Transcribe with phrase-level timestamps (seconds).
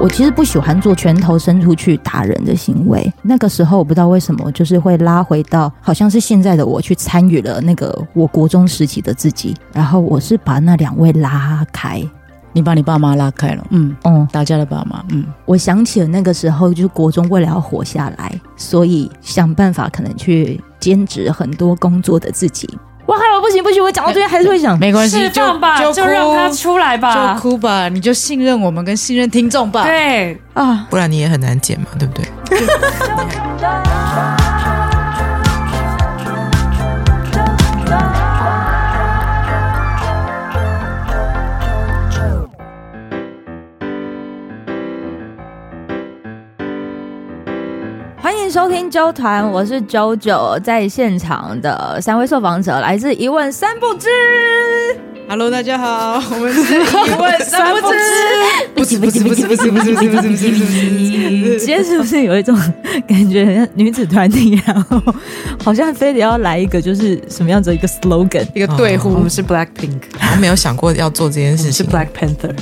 [0.00, 3.10] 我其实不喜欢做拳头伸出去打人的行为。
[3.22, 12.02] 那个时候我不知道为什么，就是会拉回到好像是现在的我去参与了那个我国中时期的自己，然后我是把那两位拉开。
[12.52, 22.68] 你把你爸妈拉开了，嗯嗯，打架的爸妈，嗯，我想起了那个时候，就是国中为了要活下来，所以想办法可能去兼职很多工作的自己。
[23.06, 30.40] 哇，还有不行不行，我讲到这边还是会想，没关系，就吧，就，就让他出来吧，就哭吧，你就信任我们跟信任听众吧，对。
[30.54, 32.24] 啊，不然你也很难剪嘛，对不对？
[48.24, 54.08] 欢迎收听周团，我是 JoJo，在现场的三位受访者来自一问三不知。
[55.28, 56.78] Hello，大家好， 我们是一
[57.20, 57.94] 问三不知。
[58.74, 61.58] 不是不是不是不是不是不是不是不是。
[61.58, 62.58] 今天是不是有一种
[63.06, 64.98] 感觉，女子团体，然后
[65.62, 69.10] 好像非得要来一个，就是什么样子一个 slogan，一个队呼。
[69.10, 70.00] 我们是 Black Pink，
[70.34, 71.72] 我没有想过要做这件事情。
[71.72, 72.56] 是 Black Panther。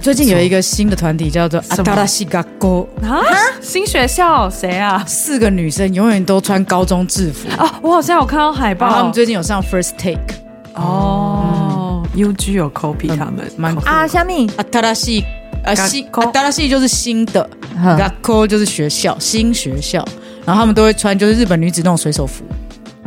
[0.00, 3.20] 最近有一个新的团体叫做阿达拉西嘎沟啊，
[3.60, 4.48] 新学校？
[4.48, 5.04] 谁啊？
[5.06, 7.48] 四个女生永远都穿高中制服。
[7.62, 7.78] 啊！
[7.82, 10.36] 我好像有看到海报，他们最近有上 First Take
[10.74, 15.22] 哦，UG 有 copy 他们，蛮啊，下面阿达拉西
[15.64, 17.46] 啊西阿达拉西就是新的，
[17.98, 20.02] 嘎沟就是学校新学校，
[20.46, 22.42] 然后他们都会穿就是日本女子那种水手服，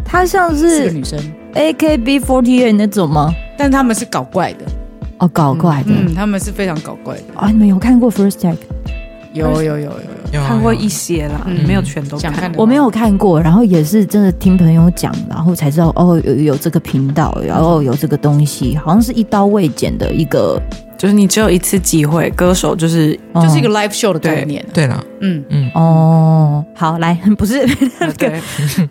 [0.06, 1.20] 她像是四个女生。
[1.56, 3.34] AKB48 那种吗？
[3.58, 4.66] 但他们是搞怪的。
[5.24, 7.48] 哦，搞怪的，嗯，他们是非常搞怪的啊！
[7.50, 8.58] 你们有看过 First Take？
[9.32, 9.92] 有有有有
[10.34, 12.52] 有看过一些啦，没有全都看。
[12.58, 20.62] 我没有看过，然后也是真的听朋友讲，然后才知道哦，有有这个频道，然后有这个东西，好像是一刀未剪的一个，
[20.98, 24.64] 就是你只有一次机会，歌手就是就是一个 live show 的概念。
[24.74, 27.66] 对了，嗯嗯哦，好来，不是
[28.00, 28.34] 那个，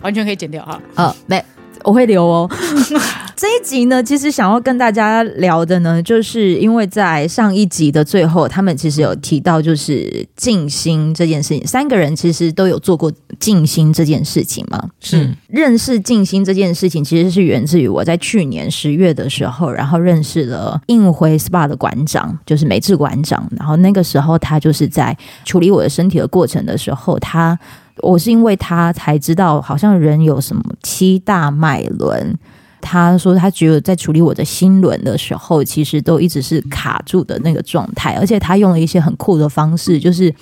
[0.01, 0.81] 完全可以剪掉哈。
[0.95, 1.45] 呃，没。
[1.85, 2.49] 我会留哦。
[3.43, 11.67] 这一集呢，其实想要跟大家聊的呢，就是因为在上一集的最后，他们其实有提到就是静心这件事情。
[11.67, 14.89] 三个人其实都有做过静心这件事情嘛。
[15.01, 23.45] 是认识静心这件事情，其实是源自于我在去年十月的时候，然后认识了映辉 SPA 的馆长，就是美智馆长。
[23.57, 27.59] 然后那个时候他就是在处理我的身体的过程的时候，他。
[27.99, 32.39] 我是因为他才知道，好像人有什么七大脉轮。
[32.83, 38.15] 他说他觉得在处理我的心轮的时候，其实都一直是卡住的那个状态。
[38.21, 40.35] 而且他用了一些很酷的方式，就是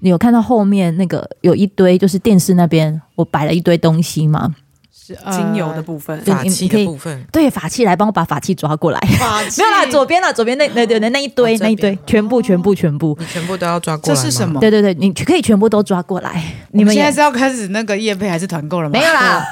[0.00, 4.54] 你有看到后面那个有一堆，就是电视那边我摆了一堆东西吗？
[5.30, 8.98] 精油的部分，法器的部分，对，法器来帮我把法器抓过来。
[9.58, 14.14] 没有啦，左边啦，左边那那对那那一堆那一堆，全部全部全部，你全部都要抓过来。
[14.14, 14.60] 这是什么？
[14.60, 16.42] 对对对，你可以全部都抓过来。
[16.70, 18.92] 你们现在是要开始那个业配还是团购了吗？
[18.92, 19.44] 没有啦，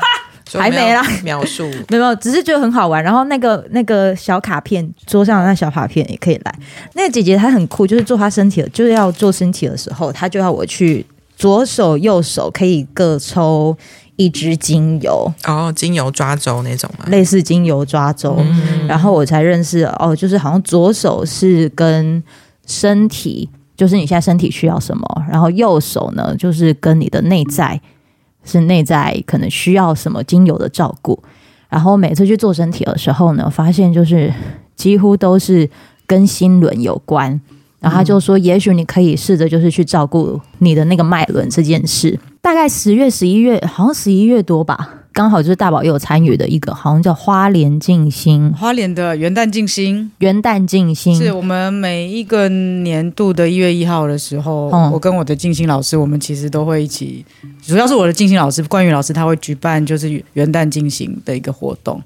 [0.58, 1.02] 还没啦。
[1.22, 3.04] 描述 没有，只是觉得很好玩。
[3.04, 6.54] 然后那个那个小卡片，桌上的那小卡片也可以来。
[6.94, 11.04] 那个姐姐她很酷，就是做她身体的，就是要做身体的时候，她就要我去
[11.36, 13.76] 左手右手可以各抽。
[14.16, 17.06] 一支精油哦，精油抓周那种吗？
[17.08, 22.22] 类似精油抓周，嗯、然后我才认识哦，就是好像左手是跟
[22.66, 27.80] 身体，就是你现在身体需要什么，然后右手呢，就是跟你的内在，
[28.44, 31.22] 是内在可能需要什么精油的照顾。
[31.68, 34.32] 然后每次去做身体的时候呢，发现就是
[34.74, 35.68] 几乎都是
[36.06, 37.40] 跟心轮有关。
[37.78, 42.18] 然后他就说，也许你可以试着就是去照顾你的那个脉轮这件事。
[42.42, 51.14] 大概十月、十一月，好像十一月多吧，刚好就是大宝也有参与的一个，好像叫花莲静心，花莲的元旦静心，元旦静心。
[51.14, 57.24] 是我们每一个年度的一月一号的时候，嗯、我跟我的静心老师，我们其实都会一起，
[57.62, 62.00] 主要是我的静心老师冠宇老师，他会举办就是元旦静心的一个活动，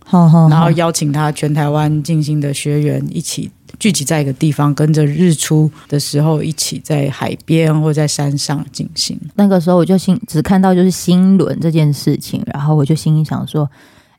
[0.51, 3.51] 然后邀请他全台湾静心的学员一起。
[3.79, 9.19] 聚集在一个地方，跟着日出的时候一起在海边或在山上进行。
[9.35, 13.69] 那个时候我就心只看到就是新轮这件事情，然后我就心里想说：“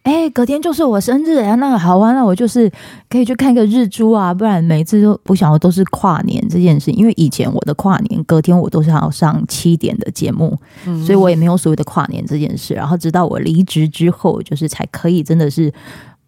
[0.03, 2.71] 哎，隔天就是我生日啊，那个好啊，那我就是
[3.09, 6.91] 可以去看个日出啊，不然每次都不想要都是跨年这件事。
[6.91, 12.73] 因为以前我的跨年隔天我都是要上七点的节目，嗯、所以我也没有所谓的跨年这件事。
[12.73, 15.73] 然后直到我离职之后，就是才可以真的是。”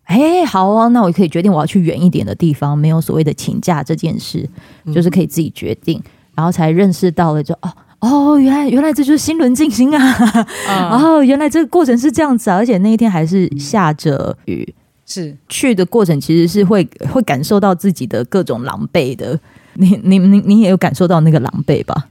[0.07, 4.50] 哎，好啊，那我可以决定我要去远一点的地方，没有所谓的请假这件事，
[4.94, 14.74] 就是可以自己决定，嗯、然后才认识到了就，就哦哦，原来原来这就是心轮静心啊，嗯、然 后原来这个过程是这样子啊，而且那一天还是下着雨，
[15.06, 15.36] 是。
[15.50, 19.38] 去的过程其实是会会感受到自己的各种狼狈的。
[19.80, 22.07] 你你你你也有感受到那个狼狈吧？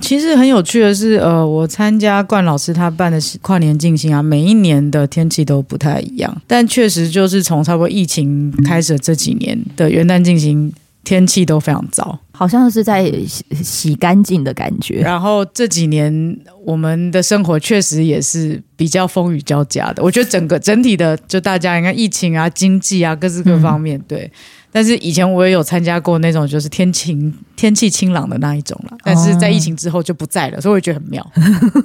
[0.00, 10.72] 其实很有趣的是，呃，我参加冠老师他办的跨年进行啊，每一年的天气都不太一样，但确实就是从差不多疫情开始的这几年的元旦进行，
[11.04, 15.00] 天气都非常糟，好像是在洗洗干净的感觉。
[15.00, 24.30] 然后这几年我们的生活确实也是比较风雨交加的，我觉得整个整体的就大家你看疫情啊、经济啊各式各方面，嗯、对。
[24.78, 31.32] 但是以前我也有参加过那种就是天晴天气清朗的那一种了，但是在疫情之后就不在了，所以我觉得很妙。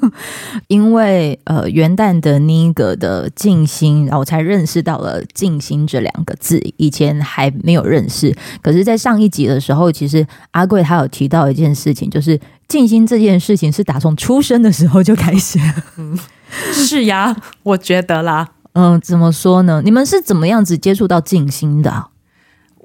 [0.70, 8.32] 因为呃元旦的那个的静心，然后我才认识到了静心这两个字，以前还没有认识。
[8.62, 15.58] 可是，在上一集的时候，其实阿贵他有提到一件事情，就是静心这件事情是打从出生的时候就开始。
[15.98, 16.16] 嗯，
[16.72, 18.50] 是呀，我觉得啦。
[18.74, 19.82] 嗯，怎么说呢？
[19.84, 22.10] 你们是怎么样子接触到静心的？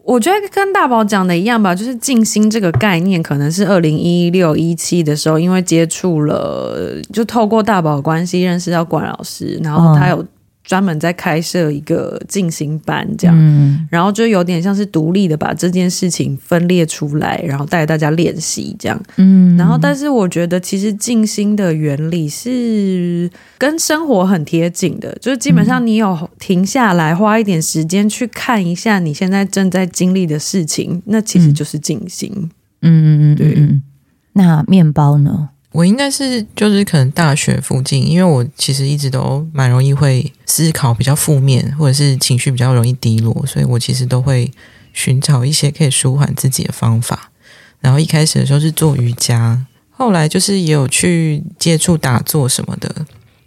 [0.09, 10.25] 我觉得跟大宝讲的一样吧，就是静心这个概念，可能是二零一六一七的时候，因为接触了，就透过大宝关系认识到管老师，然后他有。
[10.69, 19.03] 专门在开设一个静心班，这样，嗯、然后就有点像是独立的把这件事情分裂出来，然后带大家练习这样。
[19.17, 32.31] 嗯，然后但是我觉得其实静心的原理是跟生活很贴近的，就是基本上你有停下来花一点时间去看一下你现在正在经历的事情，那其实就是静心。
[32.83, 33.81] 嗯嗯嗯，对。
[34.35, 35.49] 那面包呢？
[35.71, 44.51] 我应该是就是可能大学附近，因为我其实一直都蛮容易会思考比较负面，或者是情绪比较容易低落，所以我其实都会
[44.95, 47.31] 寻找一些可以舒缓自己的方法。
[47.81, 52.93] 然后一开始的时候是做瑜伽，后来就是也有去接触打坐什么的，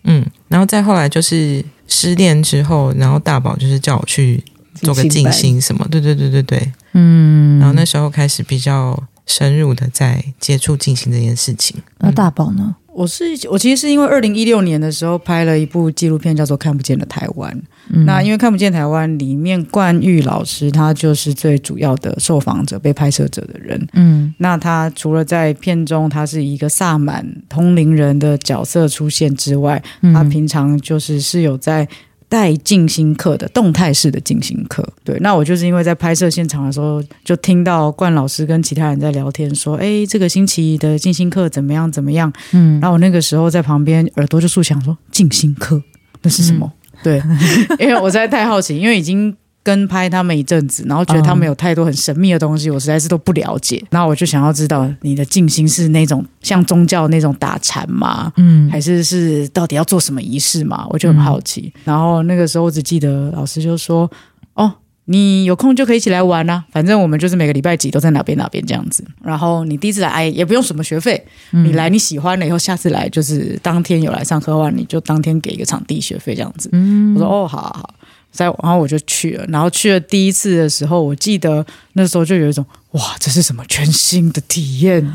[0.04, 4.44] 嗯，然后再后来就是失恋之后，然后大宝就是叫我去
[4.76, 9.02] 做个静心什么，对对对对对，嗯，然后那时候开始比较。
[9.32, 11.78] 深入的在接触进行这件事情。
[12.00, 12.76] 那大宝呢？
[12.94, 17.50] 我是我其实是因为二零一六年的时候拍了一部纪录片，叫做《看不见的台湾》。
[17.90, 23.88] 嗯、那因为《看不见台湾》里面冠玉老师他就是最主要的受访者、被拍摄者的人。
[23.94, 31.88] 嗯，那他除了在片中他是一个萨满通灵人的角色出现之外，嗯、他平常就是是有在。
[32.32, 41.92] 带静心课的动态式的静心课，对，那我就是因为在拍摄现场的时候，就听到冠老师跟其他人在聊天，说，哎，这个星期的静心课怎么样？
[41.92, 42.32] 怎么样？
[42.54, 45.84] 嗯，然后我那个时候在旁边耳朵就竖响，说静心课
[46.22, 46.72] 那是什么？
[46.94, 47.22] 嗯、对，
[47.86, 49.36] 因为我实在太好奇，因为已经。
[49.64, 53.84] 跟拍他们一阵子，然后觉得他们有太多很神秘的东西，我实在是都不了解。
[53.92, 58.34] 然后我就想要知道你的静心是那种像宗教那种打禅吗？
[58.38, 60.86] 嗯，还是是到底要做什么仪式吗？
[60.90, 61.72] 我就很好奇。
[61.84, 64.10] 然后那个时候我只记得老师就说
[64.56, 64.74] ：“哦，
[65.06, 69.06] 你有空就可以一起来玩啊，反正我们就是每个礼拜几都在哪边哪边这样子。
[69.24, 76.68] 然后你第一次来，哎，也不用什么学费，你来你喜欢了以后，下次来就是当天有来上课的话，你就当天给一个场地学费这样子。
[76.72, 77.94] 嗯，我说哦，好好好。”
[78.32, 79.46] 在，然后我就去了。
[79.50, 85.14] 然后去了第一次的时候，我记得那时候就有一种哇，这是什么全新的体验？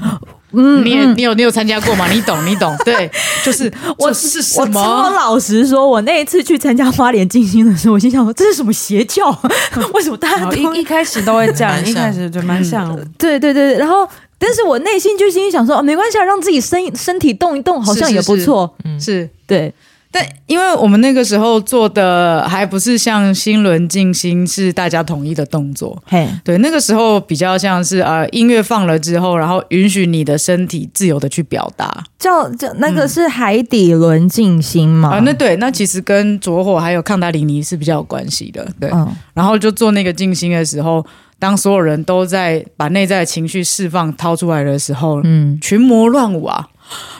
[0.52, 2.08] 嗯，你你有你有参加过吗？
[2.10, 2.74] 你懂你懂？
[2.84, 3.10] 对，
[3.44, 4.80] 就是我是什么？
[4.80, 9.28] 我老实说，我那一次去参加花莲静心的时候，我心想说这是什么邪教？
[9.92, 11.84] 为什么大家都一一开始都会这样？
[11.84, 13.04] 一开始就 蛮像的。
[13.18, 14.08] 对对对，然后
[14.38, 18.74] 但是我内心就心里想说，哦，没关系，让自己身身体动一动，好像也不错。
[18.84, 19.74] 嗯，是对。
[20.16, 35.10] 但因为我们那个时候做的还不是像新轮静心是大家统一的动作，嘿，对，那个时候比较像是呃音乐放了之后，然后允许你的身体自由的去表达，叫叫那个是海底轮静心吗？
[35.10, 38.88] 啊，那对，那其实跟着火还有康达里尼是比较有关系的，对。
[38.94, 41.04] 嗯，然后就做那个静心的时候，
[41.38, 46.66] 当所有人都在把内在的情绪释放掏出来的时候，嗯，群魔乱舞啊。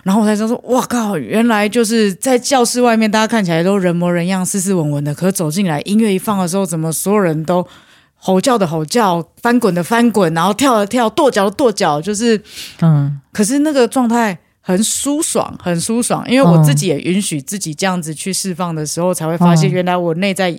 [0.04, 1.18] 然后我才知道说，哇靠！
[1.18, 7.66] 原来就是在教室外面，大家看起来都人模人样、斯斯文文的，可是走进来，音乐一放的时候，怎么所有人都
[8.14, 12.40] 吼叫的吼叫，翻滚的翻滚，然后跳的跳，跺脚的跺脚，就是
[12.80, 13.20] 嗯。
[13.32, 20.56] 可是那个状态很舒爽，很舒爽，因为我自己也允许自己这样子去释放的时候，才会发现原来我内在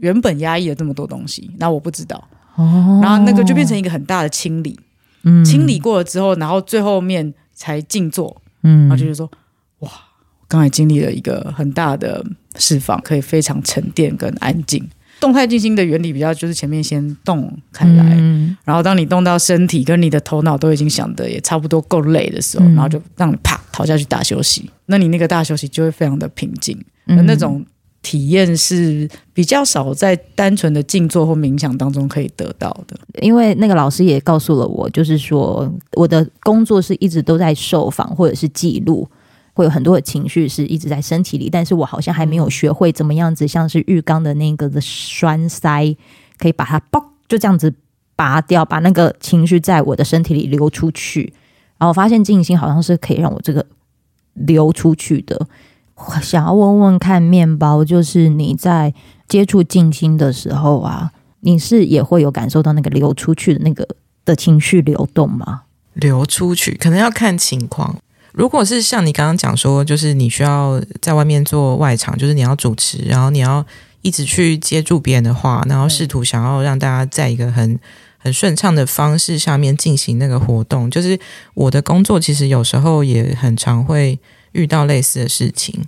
[0.00, 2.22] 原本压抑了这么多东西，那我不知道。
[2.56, 4.78] 哦然后那个就变成一个很大的清理，
[5.22, 8.36] 嗯，清理过了之后，然后最后面才静坐。
[8.62, 9.30] 嗯，然后就是说，
[9.80, 9.90] 哇，
[10.48, 12.24] 刚才经历了一个很大的
[12.56, 14.88] 释放，可以非常沉淀跟安静。
[15.20, 24.70] 动态静心的原理比较就是前面先动开来，嗯、然后当你动到身体跟你的头脑都已经想的也差不多够累的时候，嗯、然后就让你啪躺下去大休息。
[24.86, 27.62] 那你那个大休息就会非常的平静，嗯、那种
[28.02, 32.98] 体验是比较少在单纯的静坐或冥想当中可以得到的。
[33.20, 39.06] 因为那个老师也告诉了我，就是说我的工作是一直都在受访或者是记录，
[39.52, 45.94] 会有很多的情绪是一直在身体里，但是我好像还没有学会怎么样子，像是浴缸的那个的栓塞，
[46.38, 47.72] 可以把它嘣就这样子
[48.16, 51.32] 拔掉，把那个情绪在我的身体里流出去。
[51.76, 53.64] 然后我发现静心好像是可以让我这个
[54.34, 55.46] 流出去的。
[56.22, 58.92] 想要问问看，面包，就是你在
[59.28, 63.86] 接触静心的时候啊，你是也会有感受到那个流出去的那个
[64.24, 65.62] 的情绪流动吗？
[65.94, 67.96] 流出去可能要看情况。
[68.32, 73.64] 如果是像你刚刚讲说，就是你需要在外面做外场，就是你要主持，然后你要
[74.02, 77.78] 一直去接住别人的话，然后试图想要让大家在一个很
[78.18, 80.90] 很顺畅的方式下面进行那个活动。
[80.90, 81.18] 就是
[81.54, 84.18] 我的工作其实有时候也很常会。
[84.52, 85.84] 遇到类似的事情，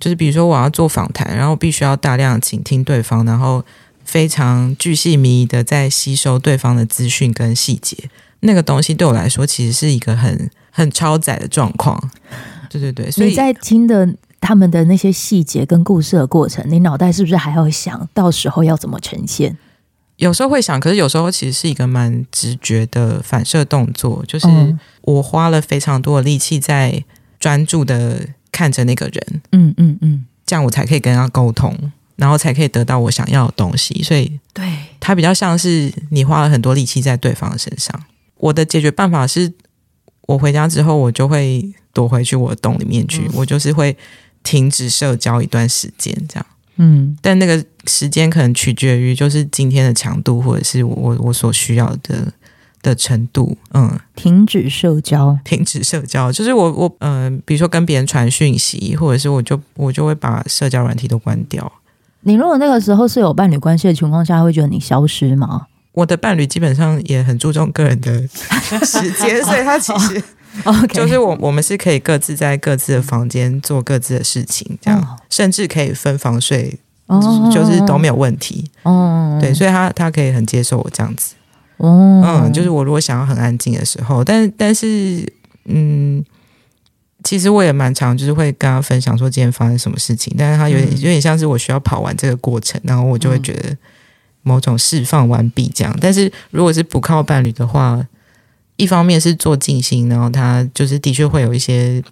[0.00, 3.64] 就是比如说我要做访谈，然后必须要大量倾听对方，然后
[4.04, 7.96] 非常巨细靡遗的在吸收对方的资讯跟细节。
[8.40, 11.98] 那个东西对我来说，其实是一个很很超载的状况。
[12.68, 14.06] 对对对，所以你在听的
[14.40, 19.56] 他们的那些细节跟故事的过程，你脑袋是不是还要想到时候要怎么呈现？
[20.16, 24.48] 有时候会想，可是有时候其实是一个蛮直觉的反射动作，就是
[25.02, 27.04] 我花了非常多的力气在。
[27.44, 31.78] 专注的看着那个人，嗯嗯嗯，这样我才可以跟他沟通，
[32.16, 34.02] 然后才可以得到我想要的东西。
[34.02, 34.66] 所以，对，
[34.98, 38.02] 他比较像是你花了很多力气在对方的身上。
[38.38, 39.52] 我的解决办法是，
[40.22, 43.94] 我回家之后，我就会躲回去我的洞里面去，嗯、我就是会
[44.42, 46.46] 停止社交一段时间，这样。
[46.76, 52.32] 嗯，但那个时间可能取决于就是今天的强度，或者是我我所需要的。
[52.84, 61.72] 的程度，嗯，停止社交，停止社交，就是我我嗯、呃，比如说跟别人传讯息，或者是我就我就会把社交软体都关掉。
[62.20, 65.66] 你如果那个时候是有伴侣关系的情况下，会觉得你消失吗？
[65.92, 68.12] 我的伴侣基本上也很注重个人的
[68.84, 70.22] 时间，所以他其实
[70.92, 78.70] 就是我我们是可以各自在各自的房间做各自的事情，这样、哦、甚至可以分房睡，哦、就是都没有问题。
[78.82, 81.34] 哦，对，所以他他可以很接受我这样子。
[81.78, 85.30] 哦，嗯，就是我如果想要很安静的时候，但但是，
[85.64, 86.24] 嗯，
[87.24, 93.76] 其实我也蛮常，就是会跟他分享说今天发生什么事情，但是他有点、嗯、有点像是我需要跑完这个过程，然后我就会觉得
[94.42, 95.92] 某种释放完毕这样。
[95.94, 98.06] 嗯、但是如果是不靠伴侣的话，
[98.76, 102.02] 一方面是做静心，然后他就是的确会有一些，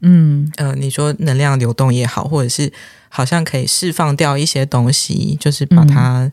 [0.00, 2.72] 嗯呃，你说能量流动也好，或者是
[3.08, 6.24] 好像可以释放掉一些东西，就是把它。
[6.24, 6.32] 嗯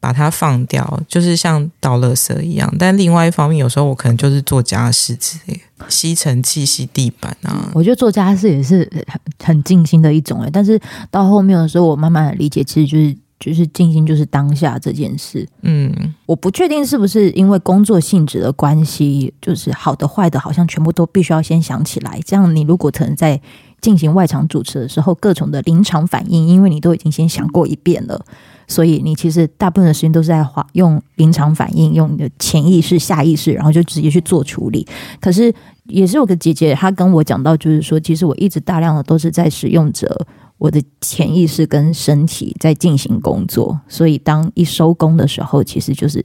[0.00, 2.72] 把它放掉，就是像倒垃圾一样。
[2.78, 7.70] 但另外一方面，有时候我可能就是做家事之类，吸尘器、吸地板啊。
[7.74, 10.50] 我觉得做家事也是很很静心的一种诶。
[10.52, 15.46] 但是到后面的时候，我慢慢的理解，其实就是就是静心就是当下这件事。
[15.62, 15.92] 嗯，
[16.26, 22.20] 我不确定是不是因为工作性质的关系，就是好的坏的，好像全部都必须要先想起来。
[22.24, 23.40] 这样你如果可能在
[23.80, 28.24] 进行外场主持的时候，各种的临场反应，因为你都已经先想过一遍了。
[28.68, 34.86] 所以你其实大部分的时间都是在花用临场反应，用你的潜意识、下意识，然后就直接去做处理。
[35.20, 35.52] 可是
[35.86, 40.26] 也是有个姐姐，她跟我讲到，就是说，其实我一直大量的都是在使用着
[40.58, 43.80] 我的潜意识跟身体在进行工作。
[43.88, 46.24] 所以当一收工的时候，其实就是，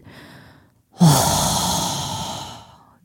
[1.00, 1.63] 哇。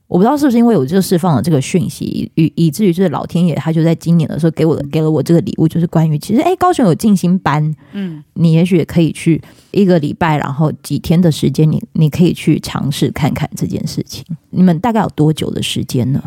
[0.09, 14.25] 我不知道是不是因为我就释放了这个讯息，以以至于就是老天爷他就在今年的时候给我的给了我这个礼物，就是关于其实哎，高雄有静心班，嗯，你也许也可以去一个礼拜，然后几天的时间你，你你可以去尝试看看这件事情。
[14.49, 16.23] 你们大概有多久的时间呢？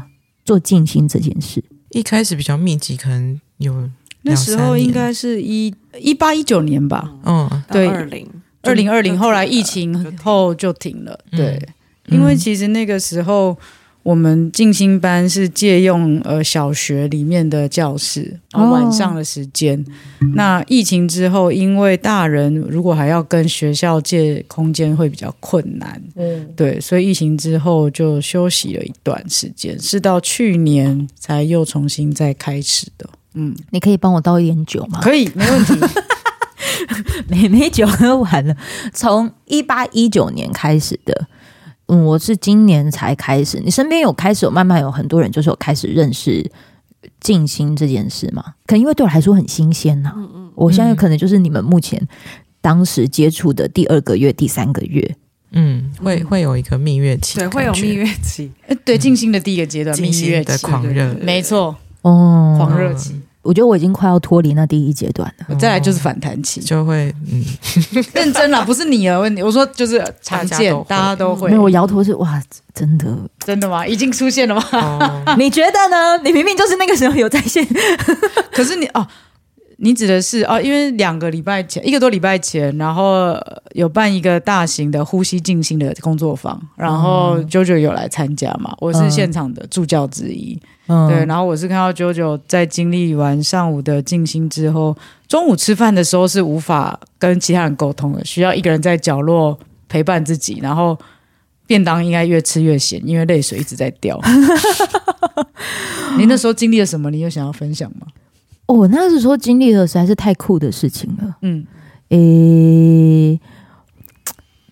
[0.45, 3.89] 做静心这件事，一开始比较密集，可能有
[4.21, 8.27] 那时候应该是一一八一九年吧，嗯，对，二零。
[8.63, 11.55] 二零二零，后来疫情后就停了，对。
[11.55, 11.73] 嗯
[12.11, 13.57] 因为其实那个时候，
[14.03, 19.79] 我们静心班是借用呃小学里面的教室，然后晚上的时间。
[19.79, 33.07] 哦、那疫情之后，因为大人如果还要跟学校借空间会比较困难，嗯，对，所以疫情之后就休息了一段时间，是到去年才又重新再开始的。
[33.35, 34.99] 嗯，你可以帮我倒一点酒吗？
[35.01, 35.73] 可以，没问题。
[37.29, 38.55] 没没酒喝完了，
[38.93, 41.27] 从一八一九年开始的。
[41.91, 43.59] 嗯，我是今年才开始。
[43.59, 46.49] 你身边有开始有慢慢有很多人，就是有开始认识
[47.19, 48.41] 静心这件事吗？
[48.65, 50.13] 可能因为对我来说很新鲜呐、啊。
[50.15, 52.01] 嗯嗯，我相信可能就是你们目前
[52.61, 55.15] 当时接触的第二个月、第三个月，
[55.51, 58.49] 嗯，会会有一个蜜月期，对，会有蜜月期。
[58.85, 63.19] 对，静心的第一个阶段，蜜月期的狂热，没错，哦，狂热期。
[63.41, 65.55] 我觉得我已经快要脱离那第一阶段了。
[65.55, 67.43] 再来就是反弹期，就会嗯，
[68.13, 69.41] 认真了，不是你的问题。
[69.41, 71.49] 我说就是常见，大家都会。
[71.49, 72.41] 没有，我摇头是哇，
[72.73, 73.05] 真的，
[73.45, 73.85] 真的吗？
[73.85, 74.63] 已经出现了吗？
[74.73, 76.17] 哦、 你觉得呢？
[76.23, 77.67] 你明明就是那个时候有在线，
[78.53, 79.07] 可是你哦。
[79.83, 83.35] 你指的是哦，因为两个礼拜前，一个多礼拜前，然后
[83.73, 88.75] 有办一个大型的呼吸静心的工作坊，然后 JoJo 有来参加嘛？
[88.79, 94.95] 我是现场的助教之一，嗯、对，然后我是看到 JoJo 在经历完上午的静心之后，
[95.27, 99.57] 中午吃饭的时候是无法跟其他人沟通的，需要一个人在角落
[99.89, 100.95] 陪伴自己，然后
[101.65, 104.21] 便当应该越吃越咸，因为泪水一直在掉。
[106.19, 107.09] 你那时候经历了什么？
[107.09, 108.05] 你有想要分享吗？
[108.71, 111.65] 我、哦、那时候经历了实在是太酷的事情了，嗯，
[112.09, 113.39] 诶、欸，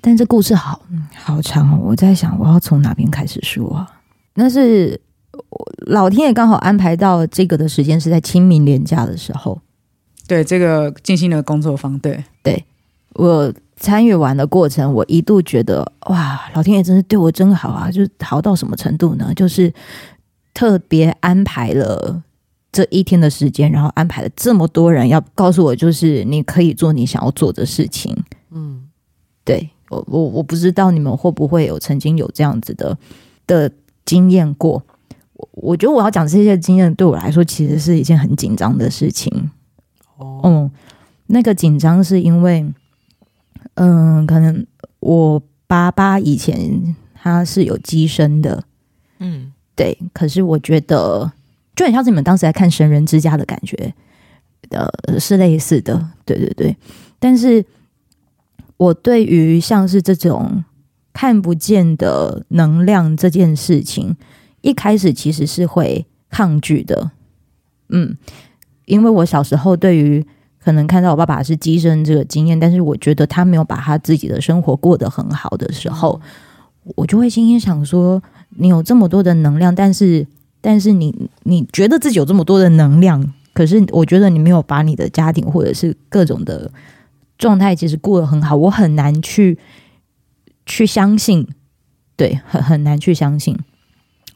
[0.01, 0.81] 但这故事好
[1.15, 3.89] 好长哦，我在想我要从哪边开始说啊？
[4.35, 4.99] 那是
[5.87, 9.59] 老天爷刚好安排到这个的时间是在清明连假的时候，
[10.27, 12.65] 对这个静心的工作坊，对对，
[13.15, 17.89] 我参与完的过程，我一度觉得哇，老天爷真是对我真好啊！
[17.91, 19.33] 就是好到什么程度呢？
[19.35, 19.73] 就是
[20.53, 22.21] 特别安排了。
[22.71, 28.15] 这一天的时间，然后安排了这么多人要告诉我，就是你可以做你想要做的事情。
[28.51, 28.87] 嗯，
[29.43, 32.95] 对，我我我不知道你们会不会有曾经有这样子的
[33.47, 33.71] 的
[34.05, 34.83] 经验过。
[35.33, 39.49] 我我觉得我要讲这些经验，对我来说其实是一件很紧张的事情。
[40.17, 40.71] 哦，嗯，
[41.25, 42.71] 那个紧张是因为，
[43.73, 44.63] 嗯，可能
[44.99, 48.63] 我爸爸以前他是有机身的，
[49.17, 51.31] 嗯，对，可是我觉得。
[51.79, 53.93] 就很像是你们当时在看《神人之家》的感觉，
[54.71, 56.75] 呃，是类似的，对对对。
[57.19, 57.63] 但是
[58.75, 60.65] 我对于像是这种
[61.13, 64.17] 看不见的能量这件事情，
[64.59, 67.11] 一开始其实是会抗拒的，
[67.87, 68.17] 嗯，
[68.83, 70.27] 因为我小时候对于
[70.61, 76.19] 可能看到我爸爸是机身这个经验，但是我觉得他没有把他自己的生活过得很好的时候，
[76.97, 78.21] 我就会心里想说：
[78.57, 80.27] 你有这么多的能量，但是。
[80.61, 86.71] 但是你你觉得自己有这么多的能量，可是我觉得你没有把你的家庭或者是各种的
[87.37, 89.57] 状态其实过得很好，我很难去
[90.65, 91.47] 去相信，
[92.15, 93.57] 对，很很难去相信。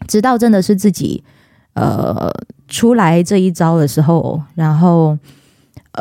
[0.07, 1.23] 直到真的是自己
[1.73, 2.31] 呃
[2.67, 5.17] 出来这一招的时候，然后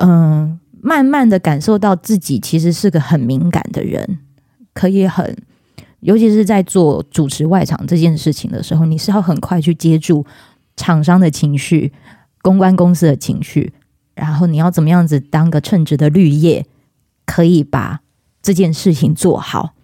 [0.01, 4.19] 嗯、慢慢的感受到自己其实是个很敏感的人，
[4.73, 5.37] 可以很。
[6.03, 10.27] 尤其是在做主持外场这件事情的时候，你是要很快去接住
[10.77, 11.93] 厂商的情绪、
[12.43, 13.73] 公关公司的情绪，
[14.15, 16.67] 然后你要怎么样子当个称职的绿叶，
[17.25, 18.01] 可以把
[18.43, 19.75] 这件事情做好。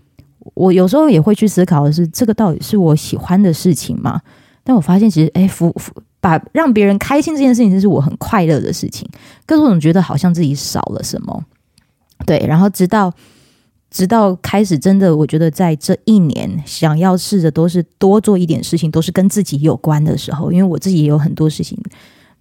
[0.54, 4.20] 我有时候也会去思考的是，这个到底是我喜欢的事情吗？
[4.64, 9.08] 但我发现，其实，哎，服服把让别人开心这件事情，这是我很快乐的事情。
[9.46, 11.44] 可是我总觉得好像自己少了什么。
[12.26, 13.14] 对，然后直到。
[13.90, 21.78] 直到开始，真的，我觉得在这一年，想要试着都是多做一点事情，都是跟自己有关的时候，因为我自己也有很多事情，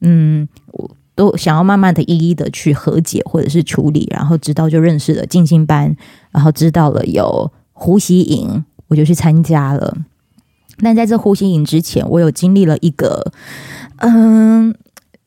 [0.02, 5.96] 嗯，我都想要慢慢的一一的去和解或者是处理，然后直到就认识了静心班，
[6.32, 9.98] 然后知道了有呼吸营，我就去参加了。
[10.80, 13.32] 但在这呼吸营之前，我有经历了一个，
[14.00, 14.76] 嗯，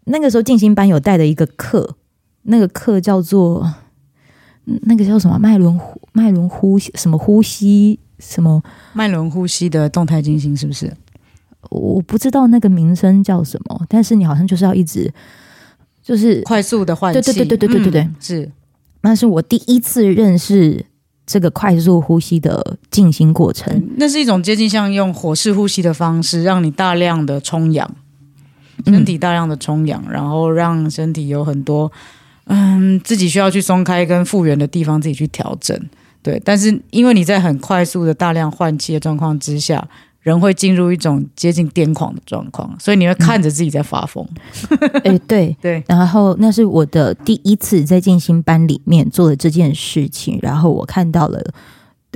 [0.04, 1.96] 那个时候静心班有带的一个课，
[2.42, 3.72] 那个课叫做。
[4.82, 10.92] 那个叫什么脉轮呼脉轮呼吸什么呼吸什么脉轮呼吸的动态进行是不是？
[11.68, 15.12] 我不知道那个名称叫什么，但是你好像就是要一直
[16.02, 18.50] 就是快速的换气，对对对对对对对，嗯、是。
[19.02, 20.84] 那是我第一次认识
[21.26, 27.94] 这个快速呼吸的静心过程，嗯、那是一种接近像用火式呼吸的方式，让你大量的充氧，
[28.86, 31.90] 身体大量的充氧，嗯、然后让身体有很多。
[32.52, 35.78] 嗯，自己需要去松开跟复原的地方，自己去调整。
[36.22, 39.86] 对，但是因为你在很快速的大量换气的状况之下，
[40.20, 44.22] 人会进入一种接近癫狂的状况，所以你会看着自己在发疯。
[44.70, 45.82] 哎、嗯欸，对 对。
[45.88, 51.42] 然后那是我的第一次在静心班里面做的这件事情，然后我看到了，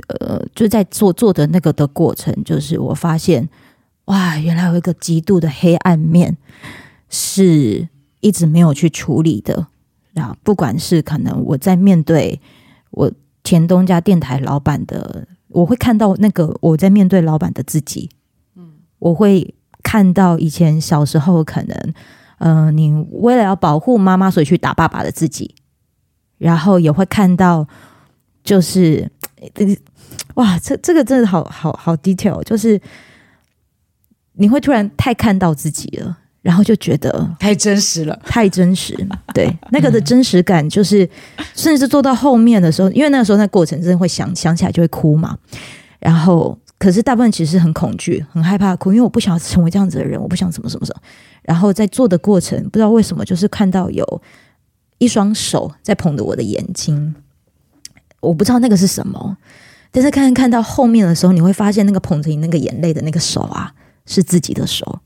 [0.07, 3.49] 呃，就在做做的那个的过程，就是我发现，
[4.05, 6.37] 哇，原来有一个极度的黑暗面，
[7.09, 7.89] 是
[8.19, 9.65] 一直没有去处理的。
[10.13, 12.39] 然后，不管是可能我在面对
[12.91, 13.11] 我
[13.45, 18.09] 前东家电台老板的，我会看到那个我在面对老板的自己，
[18.55, 21.93] 嗯，我会看到以前小时候可能，
[22.39, 25.55] 嗯、呃，你为了要保护妈妈，所以去打爸爸的自己，
[26.39, 27.65] 然后也会看到，
[28.43, 29.09] 就是，
[30.33, 32.81] 哇，这这个真的好好好 detail，就是
[34.33, 36.17] 你会突然太看到自己了。
[36.45, 38.95] 然后就觉得太真实了，太真实。
[39.33, 41.09] 对，那个的真实感就是，
[41.55, 45.35] 甚至做到后面的时候，因为那个时候那过程真的会想想起来就会哭嘛。
[45.97, 51.01] 然后，可是大部分其实很恐惧、很害怕哭，因为我不想成为这样子的人，我不想什么什么什么。
[51.41, 54.21] 然后在做的过程，不知道为什么，就是看到有
[54.99, 57.15] 一双手在捧着我的眼睛，
[58.19, 59.35] 我不知道那个是什么。
[59.89, 63.73] 但是看看到后面的时候，你会发现那个捧着你那个眼泪的那个手啊，
[64.05, 64.99] 是自己的手。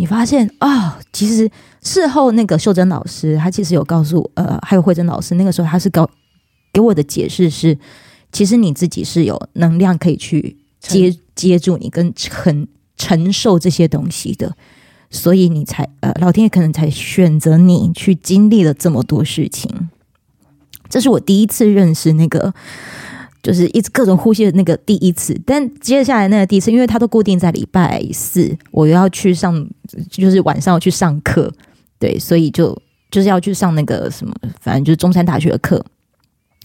[0.00, 1.50] 你发现啊、哦，其实
[1.82, 6.08] 事后那个秀珍老师，他其实有告诉呃，还有慧珍老师，那个时候他是告
[6.72, 7.76] 给我的解释是，
[8.32, 14.56] 其实你自己是有能量可以去接接住你跟承承受这些东西的，
[15.10, 19.90] 所以你才呃，老天爷可能才选择你去经历了这么多事情。
[20.88, 22.54] 这是我第一次认识那个。
[23.42, 29.66] 就是一直各种呼吸的那个第一次，但接下来那个第一次，因为他都固定在礼拜四，我又要去上，
[30.10, 31.50] 就是晚上要去上课，
[31.98, 32.76] 对，所以就
[33.10, 35.84] 就是要去上那个什么，反正就是中山大学的课。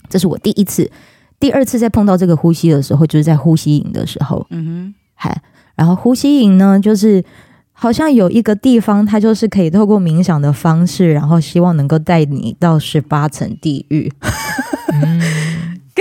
[0.10, 0.92] 这是我第一次，
[1.40, 5.42] 第二次再碰到这个呼吸的时候，就是在呼吸营的时候，嗯哼，嗨，
[5.76, 7.24] 然后呼吸营呢，就是
[7.72, 14.12] 好像有一个地方，它就是可以透过冥想的方式，然后希望能够带你到十八层地狱。
[14.94, 15.22] 嗯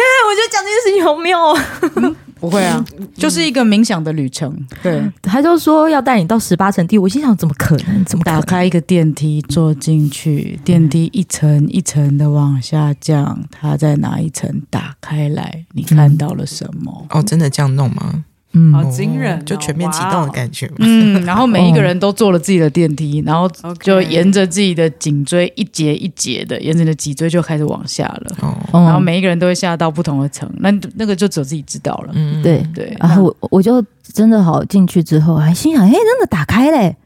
[0.03, 1.65] 我觉得讲这件事情好妙啊、
[1.97, 2.17] 嗯！
[2.41, 4.55] 不会啊， 就是一个冥想的旅程。
[4.83, 8.05] 对，他就说要带你到十八层地，我心想怎么可能？
[8.05, 10.59] 怎么打开一个电梯坐进去？
[10.65, 15.65] 电梯一层一层的往下降，它在哪一层打开来？
[15.73, 17.07] 你看到了什么？
[17.11, 18.25] 哦，真的这样弄吗？
[18.57, 20.71] 嗯，好惊人、哦，就全面启动的感觉。
[20.79, 28.37] 嗯，然后每一个人都坐了自己的电梯，然后就沿着自己的颈椎一节一节的，沿着你的脊椎就开始往下了。
[28.41, 32.13] 哦，然后每一个人都会下到不同的层，那那个就只有自己知道了。
[32.15, 32.97] 嗯，对对。
[33.01, 36.97] 然后我我就真的好进去之后，还心想，哎，真的打开嘞，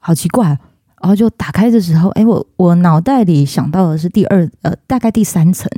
[0.00, 0.46] 好奇怪。
[1.00, 5.70] 然后就打开的时候，哎，我我脑袋里想到的是第二呃，大概第三层，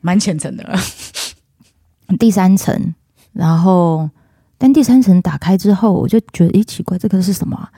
[0.00, 0.78] 蛮浅层的了。
[2.20, 2.94] 第三层，
[3.32, 4.08] 然后。
[4.58, 7.68] 但第三层打开之后，我就觉得，诶，奇怪，这个是什么？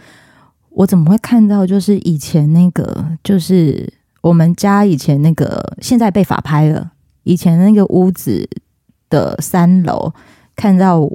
[0.70, 1.66] 我怎么会看到？
[1.66, 6.92] 就是以前那个，就是我们家以前那个，现在被法拍了。
[7.24, 8.48] 以前那个屋子
[9.10, 10.10] 的三楼，
[10.56, 11.06] 看到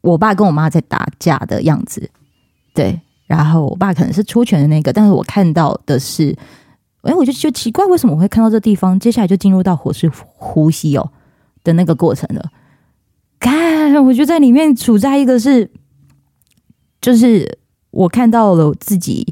[0.00, 2.10] 我爸跟我妈在打架的样子。
[2.72, 6.34] 对，然后我爸可能是出拳的那个，但是我看到的是，
[7.02, 8.98] 诶，我就觉得奇怪，为什么我会看到这地方？
[8.98, 11.12] 接下来就进入到火势呼吸哦
[11.62, 12.50] 的那个过程了。
[13.42, 15.68] 看，我就在里面处在一个是，
[17.00, 17.58] 就是
[17.90, 19.26] 我看到了自己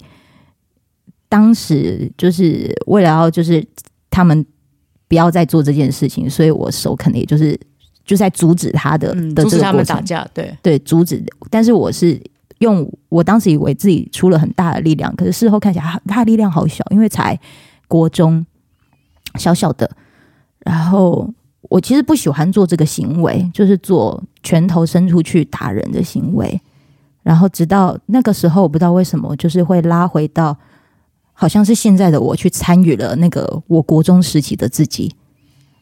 [1.29, 3.65] 当时就是为了要就是
[4.11, 4.45] 他们
[5.07, 7.59] 不要再做这件事情，所以我手可能也就是
[8.05, 11.25] 就在阻止他的，嗯、的这个过程，阻止他们打架，对对，阻止。
[11.49, 12.21] 但是我是
[12.59, 17.39] 用我当时以为自己出了很大的力量，可是事后看起来他他力量好小，因为才
[17.87, 18.45] 国中
[19.37, 19.89] 小小的，
[20.59, 21.33] 然后。
[21.71, 26.61] 我其实不喜欢做这个行为，就是做拳头伸出去打人的行为。
[27.23, 30.57] 然后直到那个时候，我不知道为什么，就是会拉回到
[31.33, 35.15] 好像是现在的我去参与了那个我国中时期的自己。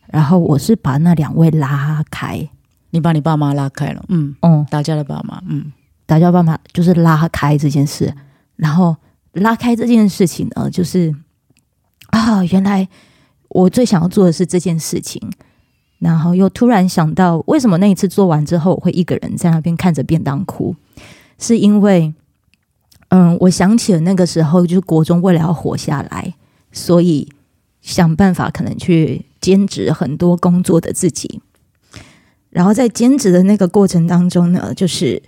[0.09, 2.47] 然后我是把那两位拉开，
[2.91, 5.73] 你把你爸妈拉开了，嗯嗯，打架的爸妈，嗯，
[6.05, 8.15] 打架爸妈就是拉开这件事。
[8.57, 8.95] 然后
[9.33, 11.15] 拉开这件事情呢，就是
[12.09, 12.87] 啊，原来
[13.49, 15.23] 我最想要做的是这件事情。
[15.99, 20.75] 然后又突然想到，为什么那一次做完之后，我会一个人在那边看着便当哭？
[21.39, 22.15] 是因为，
[23.09, 26.35] 嗯，我想起了那个时候，就是国中为了要活下来，
[26.73, 27.29] 所以
[27.81, 31.41] 想办法可能去兼职很多工作的自己。
[32.51, 35.23] 然后在兼职的那个过程当中呢，就是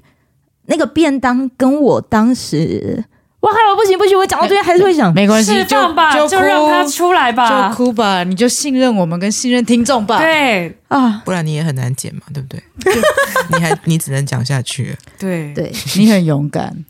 [0.67, 3.05] 那个便当跟我当时。
[3.41, 10.77] 哇，不行不行，我讲到这边还是会想，没关系，就吧，就，就，就让他出来吧，就哭吧，你就信任我们跟信任听众吧，对。
[10.89, 12.63] 啊，不然你也很难剪嘛，对不对？
[13.53, 15.55] 你还你只能讲下去，对。
[15.55, 16.85] 对，你很勇敢。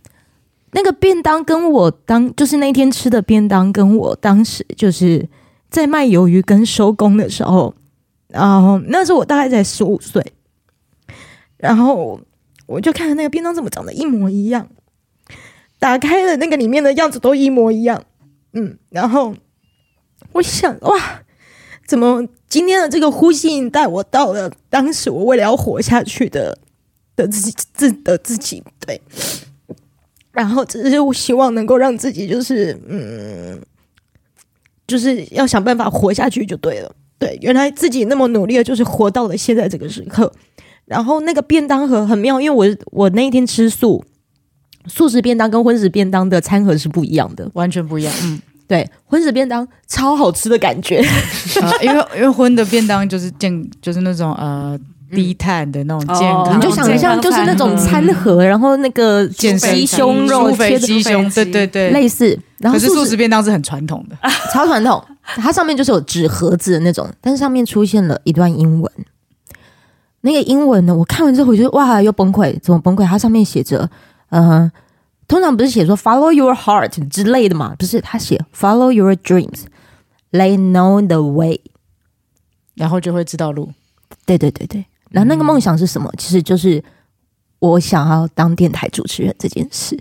[0.73, 5.29] 那个便当跟我当就是那天吃的便当，跟我当时就是
[5.69, 7.75] 在卖鱿鱼跟收工的时候，
[8.29, 10.25] 然后那时候我大概才十五岁，
[11.59, 12.21] 然后
[12.67, 14.67] 我就看着那个便当怎么长得一模一样。
[15.81, 18.05] 打开了那个里面的样子都一模一样，
[18.53, 19.35] 嗯，然后
[20.33, 21.23] 我想哇，
[21.87, 26.59] 怎么今天的这个呼吸带我到了当时我为了要活下去的
[27.17, 29.01] 的自己自的自己对，
[30.33, 33.59] 然后只是我希望能够让自己就是嗯，
[34.87, 40.31] 就是要想办法活下去就对了，对，原来自己那么努力的就是活到了现在这个时刻，
[40.85, 44.05] 然后那个便当盒很妙，因为我我那一天吃素。
[44.87, 48.13] 素食便当跟荤食便当的餐盒是不一样的，完全不一样。
[48.25, 51.05] 嗯，对，荤食便当超好吃的感觉，
[51.61, 54.79] 呃、因为因为荤的便当就是健，就是那种呃。
[55.13, 62.39] 低碳的那种健康，你就想象就是那种餐盒，然后那个鸡胸肉切的鸡胸，对对对，类似。
[62.59, 64.17] 然后可是素食便当是很传统的，
[64.55, 65.05] 超传统。
[65.25, 68.93] 它上面就是有纸盒子的那种，但是上面出现了一段英文。
[70.21, 73.05] 那个英文呢，我看完之后我觉得哇，又崩溃，怎么崩溃？
[73.05, 73.91] 它上面写着，
[74.31, 74.73] 嗯、呃，
[75.29, 77.75] 通常不是写说 “follow your heart” 之类的嘛？
[77.79, 81.61] 不是，他写 “follow your dreams”，“they know the way”，
[82.75, 83.73] 然后就会知道路。
[84.27, 84.85] 对对对对。
[85.11, 86.11] 然后那个梦想是什么？
[86.17, 86.83] 其实就是
[87.59, 89.99] 我想要当电台主持人这件事。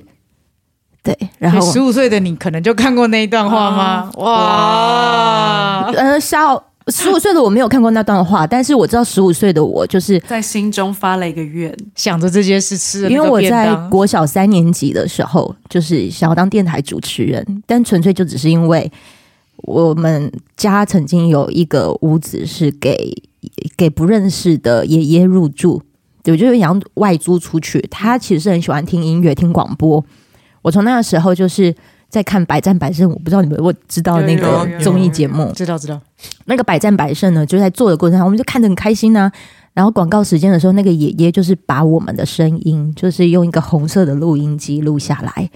[1.02, 4.12] 对，然后十五岁的你可能就看过那一段话吗？
[4.18, 13.10] 哇，哇呃，小十五岁的我没有看过那段话，但是我知道十五岁的我就是在心中发了一个愿，想着这件事吃。
[13.10, 18.92] 因为我在国小三年级的时候，就是想要当电台主持人，但纯粹就只是因为
[19.58, 23.24] 我们家曾经有一个屋子是给。
[23.78, 25.82] 给不认识的爷爷入住，
[26.22, 27.80] 对，我就想外租出去。
[27.90, 30.04] 他其实是很喜欢听音乐、听广播。
[30.62, 31.74] 我从那个时候就是
[32.10, 35.52] 在看《百战百胜》，我不知道你们有知道那个综艺节目？
[35.54, 36.02] 知道知道。
[36.46, 39.32] 那个《百战百胜》呢，就在做的过程中，我们就看得很开心呢、啊。
[39.74, 45.50] 然后广告时间的时候，那个爷爷就是把我们的声音，就是用一个红色的录音机录下来，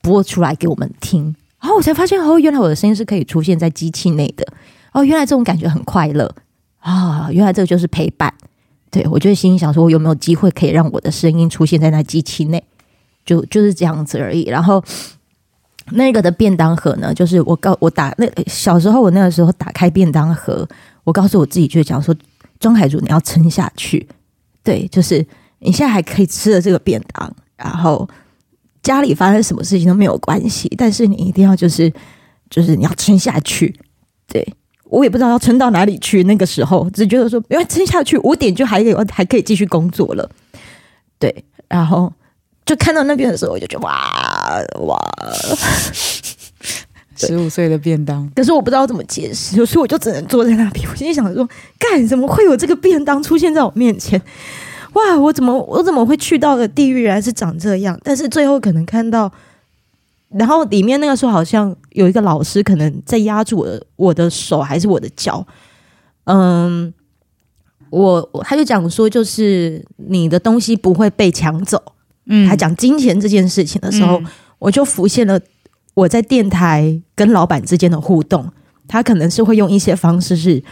[0.00, 1.36] 播出来给我们听。
[1.60, 4.46] 然后我才发现，哦，原来我的声音是可以出现在机器内的。
[4.92, 6.34] 哦，原来这种感觉很快乐。
[6.80, 8.32] 啊，原来这个就是陪伴。
[8.90, 12.64] 对，我就心里想说，我有没有机会可以让我的声音出现在那机器内？
[13.26, 14.44] 就就是这样子而已。
[14.44, 14.82] 然后
[15.92, 20.68] 那个的便当盒呢，就是我告我打那小时候，我那个时候打开便当盒，
[21.04, 22.14] 我告诉我自己就讲说，
[22.60, 24.06] 庄海竹你要撑下去。
[24.62, 25.24] 对，就是
[25.60, 28.08] 你现在还可以吃了这个便当，然后
[28.82, 31.92] 家里发生什么事情都没有关系，但是你一定要就是
[32.50, 33.74] 就是你要撑下去。
[34.26, 34.46] 对。
[34.90, 40.26] 我也不知道要撑到哪里去，那个时候只觉得说，因为撑下去五点就还有还可以继续工作了，
[41.18, 42.10] 对，然后
[42.68, 44.98] 就看到那边的时候，我就觉得哇哇，
[47.16, 50.86] 十五岁的便当，可是我不知道怎么解释，所以我就只能坐在那边。
[50.90, 54.20] 我心里想说，干怎么会有这个便当出现在我面前？
[54.92, 57.98] 哇，我怎么我怎么会去到的地狱原来是长这样？
[58.04, 59.32] 但是最后可能看到。
[60.30, 65.42] 然后里面那个时候好像有一个老师可能在压住我的我的手还是我的脚，
[66.24, 66.92] 嗯，
[67.88, 71.82] 我他就讲说就是你的东西不会被抢走，
[72.28, 74.26] 嗯，他讲金钱这件事情的时候，嗯，
[74.58, 75.40] 我就浮现了
[75.94, 78.48] 我在电台跟老板之间的互动，
[78.86, 80.62] 他可能是会用一些方式是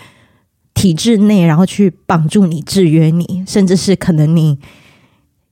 [0.74, 4.58] 体制内，然后去绑住你、制约你，甚至是可能你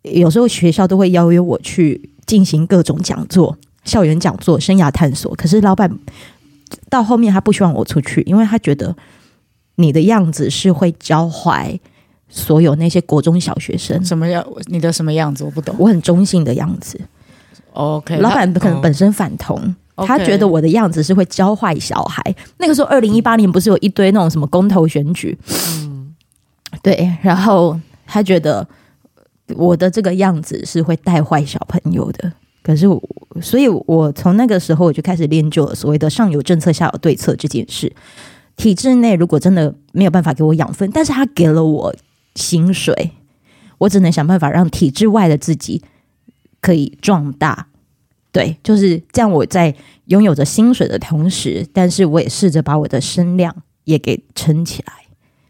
[0.03, 3.59] 有时候学校都会邀约我去进行各种讲座。
[3.85, 5.99] 校园讲座、生涯探索，可是老板
[6.88, 8.97] 到后面他不希望我出去，因为他觉得
[9.75, 11.79] 你的样子是会教坏
[12.37, 14.05] 所有那些国中小学生。
[14.05, 14.44] 什么样？
[14.66, 15.44] 你的什么样子？
[15.44, 15.73] 我不懂。
[15.79, 17.01] 我很中性的样子。
[17.73, 19.57] OK，老板可能本身反同，
[19.97, 22.35] 他，他觉得我的样子是会教坏小孩。
[22.59, 25.38] 那个时候，二零一八年不是有一堆那种什么公投选举？
[25.79, 26.12] 嗯，
[26.83, 27.09] 对。
[27.23, 28.66] 然后他觉得
[29.57, 32.33] 我的这个样子是会带坏小朋友的。
[32.62, 33.01] 可是我，
[33.40, 37.92] 所以我从那个时候我就开始练就了所谓的“上有政策，下有对策”这件事。
[38.57, 41.92] 体制内如果真的没有办法给我养分，但是他给了我
[42.35, 43.12] 薪水，
[43.79, 45.83] 我只能想办法让体制外的自己
[46.61, 47.68] 可以壮大。
[48.33, 49.31] 对，就是这样。
[49.31, 49.75] 我在
[50.07, 54.92] 拥有着薪水的同时，但是我也试着把我的声量也给撑起来。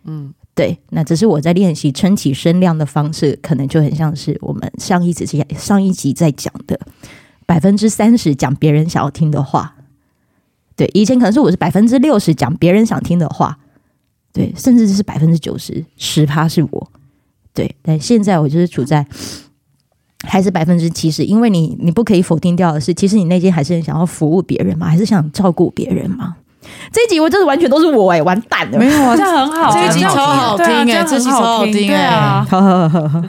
[0.04, 0.34] 嗯。
[0.56, 6.78] 对，那只是我在练习撑起声量的方式，可能就很像是我们上一集上一集在讲的
[7.44, 9.74] 百分之三十讲别人想要听的话。
[10.76, 13.58] 对，以前可能是我是百分之六十讲别人想听的话，
[14.34, 16.90] 对，甚至是百分之九十十趴是我。
[17.54, 19.06] 对，但现在我就是处在
[20.26, 26.34] 还是百分之七十，因为你你不可以否定掉的是，其实你内心还是很想要服务别人嘛，还是想照顾别人嘛。
[26.90, 28.78] 这一集我真的完全都是我哎、欸，完蛋了！
[28.78, 33.22] 没有啊，这样很好，这一集超好听哎、欸，这集超好听哎、欸，好好好好，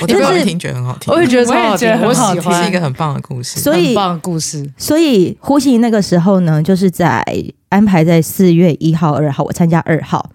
[0.00, 4.70] 我听觉得很好听，我也觉得超好听，我喜欢，是一个很棒的故事，所以很棒的故事。
[4.78, 7.24] 所以呼吸那个时候呢，就是在
[7.68, 10.30] 安排在四月一号、二号，我参加二号，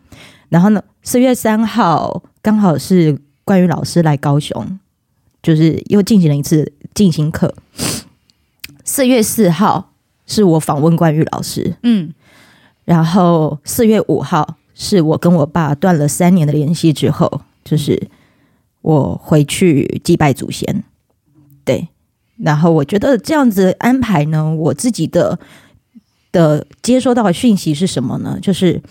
[0.49, 4.79] 然后呢，四月三号刚好是关于老师来高雄，
[5.41, 7.53] 就是又进行了一次进行课，
[8.83, 9.89] 四月四号。
[10.25, 12.13] 是我访问关于老师，嗯，
[12.85, 18.07] 然后四月五号是我跟我爸断了三年的联系之后，就是
[18.81, 20.85] 我回去祭拜祖先，
[21.65, 21.89] 对，
[22.37, 25.37] 然后我觉得这样子安排呢，我自己的
[26.33, 28.37] 的接收到的讯息是什么呢？
[28.41, 28.81] 就是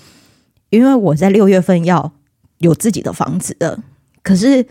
[0.70, 2.10] 因为我在六月份要
[2.58, 3.78] 有自己的房子的，
[4.22, 4.64] 可是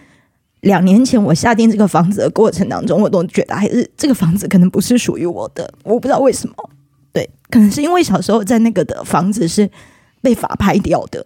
[0.62, 6.55] 两年前我下定这个房子的过程当中，我都觉得还是这个房子可能不是属于我的，我不知道为什么。
[7.13, 9.69] 对，可能是因为小时候在那个的房子是
[10.21, 11.25] 被法拍掉的，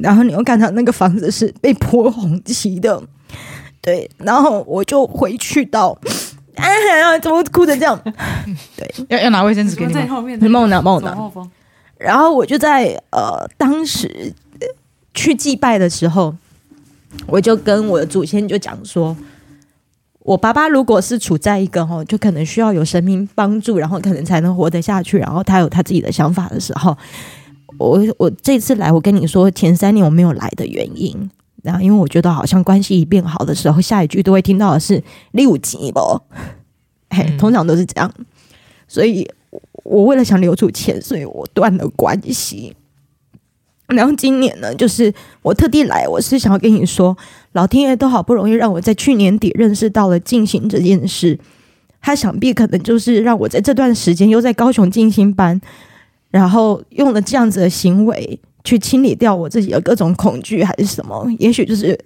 [0.00, 3.02] 然后你又看到那个房子是被泼红漆的，
[3.82, 5.98] 对，然后我就回去到。
[6.58, 7.98] 哎呀，怎么哭成这样？
[8.76, 9.92] 对， 要要拿卫生纸给你。
[9.92, 11.16] 在后面，你帮我拿，帮我拿。
[11.98, 14.32] 然后我就在呃，当时
[15.14, 16.34] 去祭拜的时候，
[17.26, 19.16] 我就跟我的祖先就讲说，
[20.20, 26.96] 我爸爸如果是处在一个哈，就可能需要有神明帮助，然后可能才能活得下去，然后他有他自己的想法的时候，
[27.78, 31.30] 我我这次来，我跟你说前三年我没有来的原因。
[31.68, 35.02] 然后，因为我觉得好像关系一变好的时候，下一句都会听到的是
[35.32, 36.00] “六级不”，
[37.14, 38.10] 嘿，通常都是这样。
[38.86, 39.30] 所以，
[39.84, 42.74] 我为了想留住钱，所以我断了关系。
[43.88, 47.14] 然后今年呢，就是我特地来，我是想要跟你说，
[47.52, 51.38] 老天爷都好不容易让我在去年底认识到了进行这件事，
[52.00, 55.60] 他想必可能就是让我在这段时间又在高雄进行班，
[56.30, 58.40] 然后用了这样子的行为。
[58.68, 61.26] 去清理掉我自己的各种恐惧还是什么？
[61.38, 61.98] 也许就是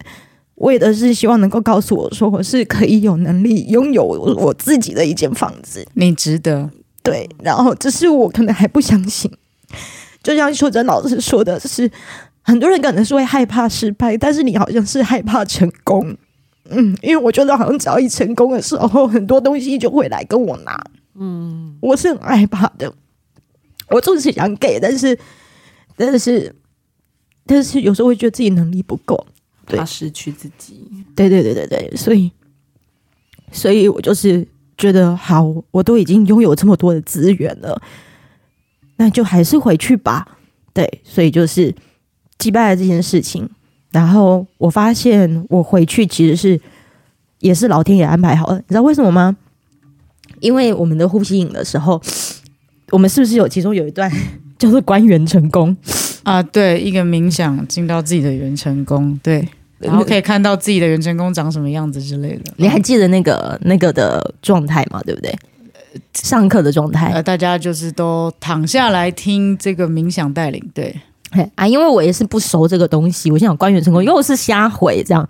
[0.54, 5.84] 为的是希望能够告诉我说，我是可以有能力拥有我自己的一间房子。
[5.94, 6.70] 你值得，
[7.02, 7.28] 对。
[7.42, 9.28] 然后只是我可能还不相信，
[10.22, 11.90] 就像秀珍老师说的，就是
[12.42, 16.16] 很多人可能是会害怕失败，但是你好像是害怕成功。
[16.70, 20.80] 嗯，因为我觉得好像只要一成功的时候，很多东西就会来跟我拿。
[21.18, 22.92] 嗯，我是很害怕的。
[23.88, 25.18] 我就是想给，但是。
[25.96, 26.54] 但是，
[27.46, 29.26] 但是有时候会觉得自己能力不够，
[29.66, 30.88] 怕失去自己。
[31.14, 32.30] 对对对对对，所以，
[33.50, 37.80] 所以我就是觉得，好，我都已经拥有这么多的资源了，
[38.96, 40.38] 那就还是回去吧。
[40.72, 41.74] 对，所以就是
[42.38, 43.48] 击败了这件事情，
[43.90, 46.60] 然后我发现我回去其实是
[47.40, 48.56] 也是老天爷安排好了。
[48.56, 49.36] 你知道为什么吗？
[50.40, 52.00] 因为我们的呼吸影的时候，
[52.90, 54.10] 我们是不是有其中有一段？
[54.62, 55.76] 就是观元成功
[56.22, 59.44] 啊，对，一个冥想进到自己的元成功，对，
[59.80, 62.52] 然后可以看到自己的元成功长什么样子之类的。
[62.58, 65.02] 你还记得那个那个的状态吗？
[65.04, 65.36] 对不对？
[66.14, 70.94] 上课的状态，呃，大家就是都躺下来听这个冥想带领，对，
[71.56, 75.28] 啊，因为我也是不熟这个东西，我想观元成功又是瞎回这样。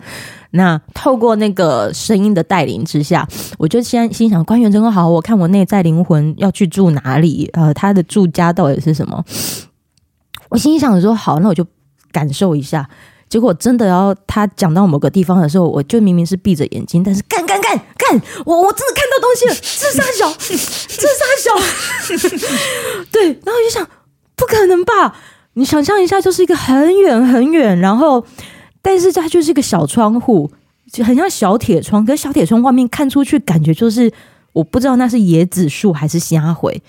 [0.54, 3.26] 那透过那个声音的带领之下，
[3.58, 7.48] 我就先心想：观元成功好，我看我内在灵魂要去住哪里？
[7.54, 9.24] 呃，他的住家到底是什么？
[10.50, 11.66] 我心想说：好，那我就
[12.10, 12.88] 感受一下。
[13.30, 21.08] 结果真的要他讲到某个地方的时候，我就明明是闭着眼睛，但是干干干干，我我真的看到东西了，这三小， 这
[22.18, 23.88] 三小，对，然后我就想，
[24.36, 25.16] 不可能吧？
[25.54, 28.22] 你想象一下，就是一个很远很远，然后。
[28.82, 30.50] 但是它就是一个小窗户，
[30.92, 32.04] 就很像小铁窗。
[32.04, 34.12] 可是小铁窗外面看出去，感觉就是
[34.52, 36.82] 我不知道那是椰子树还是虾回。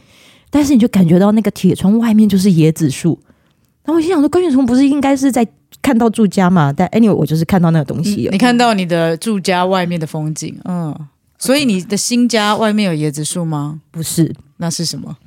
[0.49, 3.19] 但是你就感觉到那个铁窗外面就是椰子树。
[3.85, 5.45] 然后我心想说，观元从不是应该是在
[5.81, 6.71] 看到住家嘛？
[6.71, 8.29] 但 anyway，我就是看到那个东西。
[8.31, 10.95] 你看到你的住家外面的风景，嗯，
[11.37, 13.81] 所以你的新家外面有椰子树吗？
[13.91, 15.17] 不是，那是什么？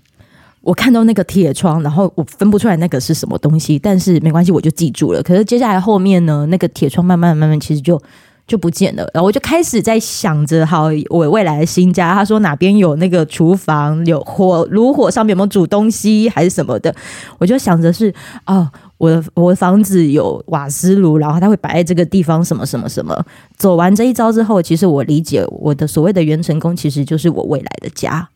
[0.66, 5.22] 我看到那个铁窗，然后我分不出来那个是什么东西，但是没关系，我就记住了。
[5.22, 8.02] 可是接下来后面呢，那个铁窗慢慢慢慢其实就
[8.48, 9.08] 就不见了。
[9.14, 16.92] 然后我就开始在想着，好，我未来的新家，他说哪边有那个厨房，有火炉火上面有没有煮东西，还是什么的？
[17.38, 18.12] 我就想着是
[18.46, 23.24] 哦，我的我的房子有瓦斯炉，然后它会摆在这个地方，什么什么什么。
[23.56, 28.28] 走完这一招之后，其实我理解我的所谓的元成功，其实就是我未来的家。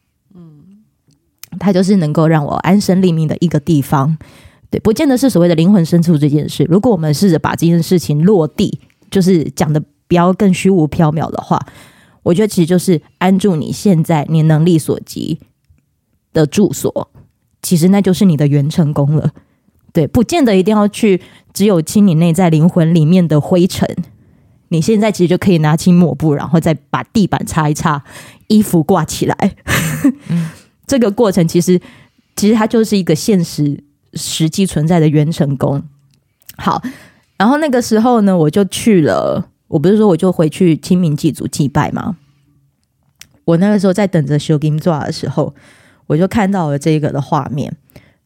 [1.59, 4.17] 它就是能够让我安身立命的一个地方，
[4.71, 6.65] 对，不见得是所谓的灵魂深处这件事。
[6.69, 11.61] 如果我们试着把这件事情落地，就是讲的比较更虚无缥缈的话，
[12.23, 15.41] 我觉得其实就是安住你现在你能力所及
[16.33, 17.11] 的住所，
[17.63, 19.31] 其实那就是你的元成功了。
[19.93, 21.21] 对，不见得一定要去，
[21.53, 23.89] 只有清你内在灵魂里面的灰尘。
[24.69, 28.05] 你现在其实就可以拿起抹布，然后再把地板擦一擦，
[28.47, 29.57] 衣服挂起来。
[30.91, 31.81] 这个过程其实，
[32.35, 33.81] 其实它就是一个现实、
[34.15, 35.81] 实际存在的元成功。
[36.57, 36.83] 好，
[37.37, 39.49] 然后那个时候呢，我就去了。
[39.69, 42.17] 我不是说我就回去清明祭祖祭拜吗？
[43.45, 45.55] 我那个时候在等着修金座的时候，
[46.09, 47.77] 我就看到了这个的画面。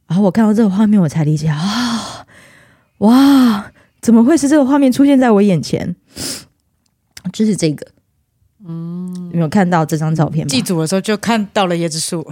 [0.07, 2.27] 然后我看到这个画面，我才理解啊，
[3.01, 5.95] 哇，怎么会是这个画面出现在我眼前？
[7.31, 7.87] 就是这个，
[8.67, 10.49] 嗯，有没有看到这张照片？
[10.49, 12.27] 祭祖的时候就看到了椰子树，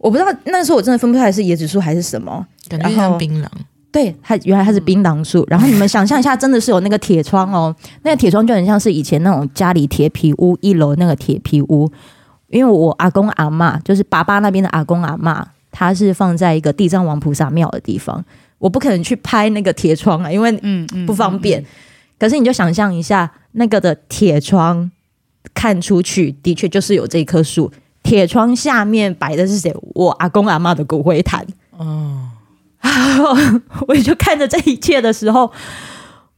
[0.00, 3.46] 我不知道那时候我真的分不出来是椰子树还是什么，感觉像槟榔。
[3.92, 5.44] 对，它原来它是槟榔树。
[5.48, 11.90] 然后你们想象一下，真的是有那个铁窗哦，那个铁窗就很像是以前那种家里铁皮屋一楼那个铁皮屋。
[12.48, 18.24] 因为我阿公阿嬷就是爸爸那边的阿公阿嬷，他是放在一个地藏王菩萨庙的地方，
[18.58, 21.64] 我不可能去拍那个铁窗啊，因为嗯不方便。
[22.18, 24.90] 可是你就想象一下，那个的铁窗
[25.54, 27.70] 看出去，的确就是有这棵树。
[28.02, 29.74] 铁窗下面摆的是谁？
[29.94, 31.46] 我阿公阿妈的骨灰坛。
[31.76, 32.28] 哦。
[33.86, 35.52] 我也就看着这一切的时候，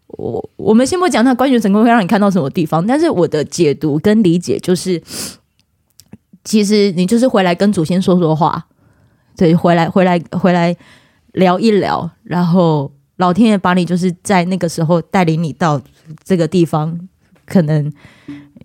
[0.08, 5.00] 我我们先不讲那观学成功会让你看到什么地方，但是我的解读跟理解就是，
[6.42, 8.66] 其实你就是回来跟祖先说说话，
[9.36, 10.76] 对，回来回来回来
[11.34, 15.80] 聊一聊，然后老天爷把你就是在那个时候带领你到
[16.24, 16.98] 这个地方，
[17.52, 17.92] 可能。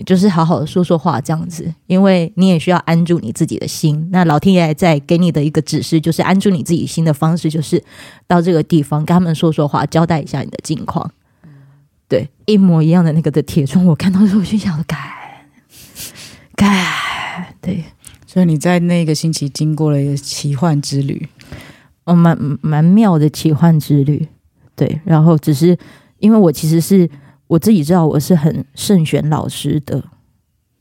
[0.06, 4.08] 就是好好的说说话这样子，因为你也需要安住你自己的心。
[4.12, 7.84] 那老天爷在给你的一个指示，就是安住你自己心的方式，就是
[8.28, 11.10] 到这个地方跟他们说说话，交代一下你的近况。
[12.08, 15.48] 对，一模一样的那个的铁窗，我看到时候我就想着，改
[16.56, 17.56] 改。
[17.60, 17.84] 对，
[18.28, 21.28] 所以你在那个星期经过了一个奇幻之旅，
[22.04, 24.28] 哦，蛮蛮妙的奇幻之旅。
[24.76, 25.76] 对，然后只是
[26.20, 27.10] 因为我其实是。
[27.48, 30.04] 我自己知道我是很慎选老师的。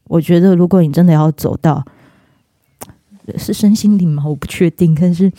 [0.08, 1.84] 我觉得如果你真的要走到
[3.36, 4.22] 是身心灵吗？
[4.26, 4.94] 我不确定。
[4.94, 5.32] 但是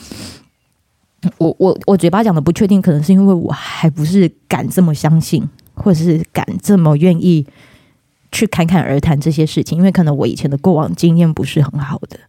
[1.38, 7.46] 我我我嘴巴讲的不确定，可能是因为我还不是敢这么相信，或者是敢这么愿意
[8.32, 9.78] 去侃侃而谈这些事情。
[9.78, 12.20] 因为可能我以前的过往经验不是很好的。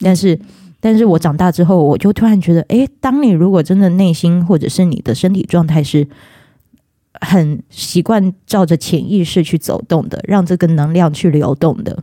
[0.00, 0.38] 但是，
[0.80, 6.06] 但是我长大之后，我就突然觉得，诶，当你如果真的内心或者是你的身体状态是。
[7.20, 12.02] 很习惯照着潜意识去走动的，让这个能量去流动的。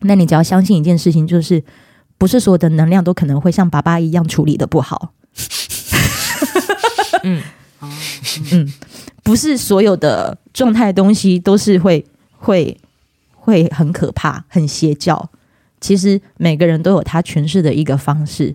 [0.00, 1.62] 那你只要相信一件事情，就是
[2.18, 5.14] 不是所有的能量都可能会像爸爸一样处理的不好。
[7.22, 7.42] 嗯，
[8.52, 8.72] 嗯，
[9.22, 12.78] 不是所有的状态东西都是会会
[13.32, 15.30] 会很可怕、很邪教。
[15.80, 18.54] 其实每个人都有他诠释的一个方式。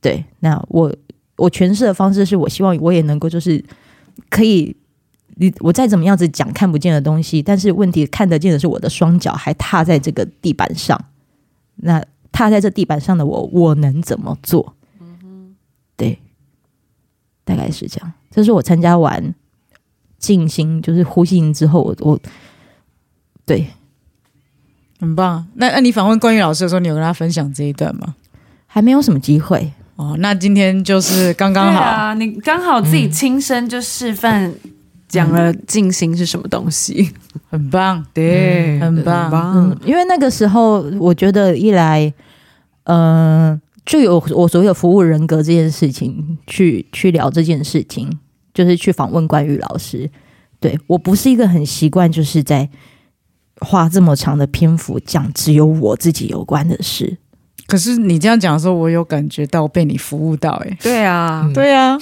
[0.00, 0.94] 对，那我
[1.36, 3.64] 我诠释的方式是我希望我也能够就是。
[4.30, 4.76] 可以，
[5.36, 10.98] 你我再怎么样子讲看不见的东西，但是问题看得见的是我的双脚还踏在这个地板上。
[11.76, 14.74] 那踏在这地板上的我，我能怎么做？
[15.96, 16.18] 对，
[17.44, 18.12] 大概是这样。
[18.30, 19.34] 这是我参加完
[20.18, 22.20] 静心，就是呼吸营之后，我我
[23.44, 23.68] 对，
[24.98, 25.46] 很棒。
[25.54, 28.14] 那那你访问关于老师的时候，你有跟他分享这一段吗？
[28.66, 29.72] 还没有什么机会。
[29.96, 34.52] 哦，那今天就是刚刚好，啊、你刚好自己亲身就示范
[35.06, 42.12] 讲了静心是什么东西，嗯、 很棒，对，嗯、很棒，嗯，因为那个时候我觉得一来，
[42.84, 48.10] 嗯、呃，就有我所有服务人格这件事情，去去聊这件事情，
[48.52, 50.10] 就是去访问关于老师，
[50.58, 52.68] 对，我不是一个很习惯，就是在
[53.60, 57.18] 花这么长的篇幅讲只有我自己有关的事。
[57.66, 61.98] 可是你这样讲的时候，我有感觉到被你服务到、欸，哎，对啊，嗯、对啊，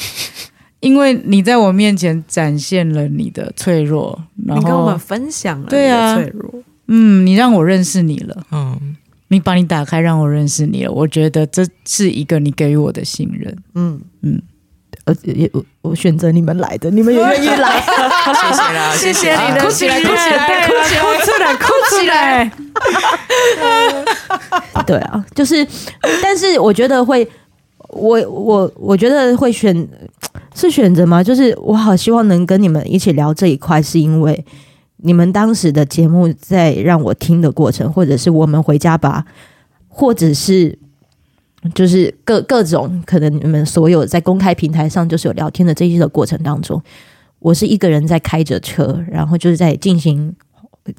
[0.81, 8.97] 因为你在我面前展现了你的脆弱，然后你跟我们分享了你的脆弱，嗯，你让我认识你了，嗯，
[9.29, 14.01] 你把你打开，让我认识你了，我觉得这是一个你给予我的信任，嗯。
[14.23, 14.43] 嗯。
[15.05, 17.81] 呃，也我我选择你们来的，你们也愿意来，
[18.39, 20.73] 谢谢啦， 谢谢你的，哭起来，哭起来， 哭
[21.27, 22.51] 起来，哭起来，
[24.87, 25.67] 对啊，就是，
[26.23, 27.29] 但是我觉得会，
[27.89, 29.89] 我我我觉得会选
[30.55, 31.21] 是选择吗？
[31.21, 34.45] 就是我好希望能跟你们一起聊这一块，是因为
[34.99, 39.25] 你们当时的节目在让我听的过程，或者是我们回家吧，
[39.89, 40.79] 或者是。
[41.75, 46.83] 就是各各种可能，你们所有在公开平台上就是有聊天的这些的过程当中，
[47.39, 50.35] 我是一个人在开着车，然后就是在进行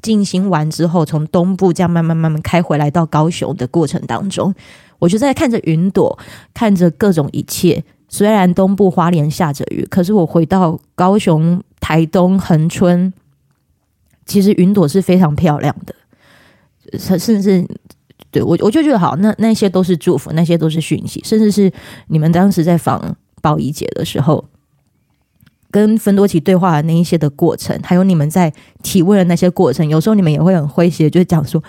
[0.00, 4.54] 进行完之后，从东部这样慢慢慢慢开回来到高雄的过程当中，
[4.98, 6.18] 我就在看着云朵，
[6.54, 7.84] 看着各种一切。
[8.08, 13.12] 虽然东部花莲下着雨，可是我回到高雄、台东、恒春，
[14.24, 17.68] 其实云朵是非常漂亮的，甚至。
[18.34, 21.72] 对我，我就觉得好，那那些都是祝福，那些都是讯息，甚至是
[22.08, 24.44] 你们当时在访宝仪姐的时候，
[25.70, 31.62] 跟芬多奇对话的那一些的过程，还有你们在提问的那些过程，有时候你们也会很诙谐，就讲说，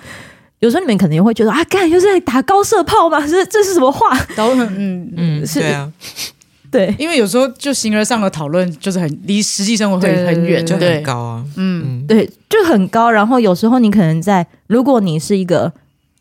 [0.59, 3.19] 有时候你们可能也会觉得啊，干又是在打高射炮吗？
[3.29, 4.17] 这这是什么话？
[4.35, 5.91] 都很嗯嗯，是对啊，
[6.71, 11.45] 对，因为有时候就形而上的讨论就是很离实际生活会很远，就对很高啊。
[11.57, 13.11] 嗯，嗯，对，就很高。
[13.11, 15.71] 然后有时候你可能在，如果你是一个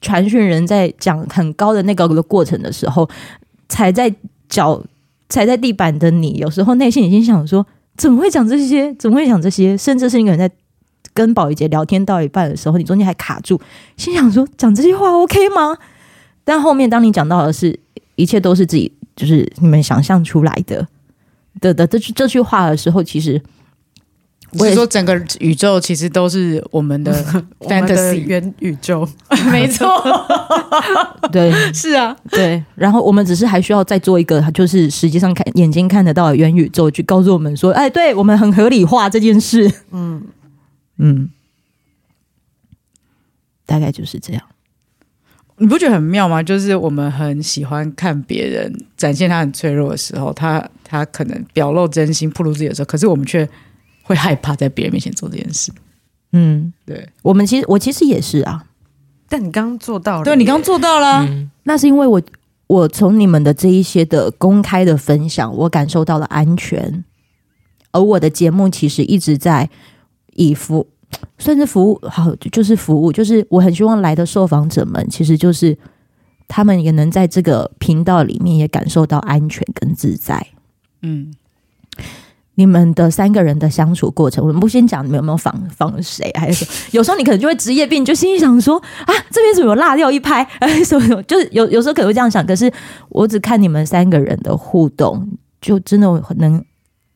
[0.01, 3.09] 传讯人，在讲很高的那个的过程的时候，
[3.69, 4.15] 踩在
[4.49, 4.83] 脚
[5.29, 7.67] 踩在地板的你，有时候内心已经想说，
[7.97, 8.93] 怎么会讲这些？
[8.95, 9.77] 怎么会讲这些？
[9.77, 10.51] 甚至是你可能在
[11.13, 13.61] 跟宝仪姐聊天到一半的时候，你中间还卡住，
[13.97, 15.77] 心想说，讲这些话 OK 吗？
[16.45, 17.79] 但后面当你讲到的是，
[18.17, 18.93] 一切都是自己。
[19.17, 20.85] 就是你们想象出来的
[21.61, 23.41] 的的这句这句话的时候，其实
[24.59, 27.13] 我也说整个宇宙其实都是我们的
[27.61, 29.09] fantasy 元宇宙，
[29.51, 29.89] 没错，
[31.33, 32.63] 对，是啊，对。
[32.75, 39.71] 然后我们只是还需要再做一个，就是实际上看眼睛看得到的元宇宙，去告诉我们说，哎，对我们很合理化这件事。
[39.91, 40.23] 嗯
[40.99, 41.31] 嗯，
[43.67, 44.43] 大概就是这样。
[45.57, 46.43] 你不觉得很妙吗？
[46.43, 53.49] 就是我们很喜欢看别人展现他很脆弱的时候，他他可能表露真心、暴露自己的时候，可是我们却
[54.05, 55.73] 会害怕在别人面前做这件事。
[56.31, 58.65] 嗯，对，我们其实我其实也是啊，
[59.29, 61.51] 但你刚刚做到了，对你刚做到了，嗯。
[61.65, 62.23] 那是因为我
[62.69, 67.05] 我从你们的这一些的公开的分享，我感受到了安全，
[67.91, 69.69] 而我的节目其实一直在
[70.35, 70.87] 以服。
[71.39, 75.79] 算是服务好，就是服务，就是我很希望来的受访者们，其实就是
[76.49, 80.45] 他们也能在这个频道里面也感受到安全跟自在。
[81.03, 81.33] 嗯，
[82.57, 88.77] 你们的三个人的相处过程，我们不先讲你们有没有防防谁，还是说有时候你可能就会职业病，就心里想说
[89.07, 92.45] 啊，这边怎么有落掉一拍，哎，什么什么，就是有有时候可能会这样想。
[92.47, 92.73] 可是
[93.09, 95.29] 我只看你们三个人的互动，
[95.61, 96.65] 就真的能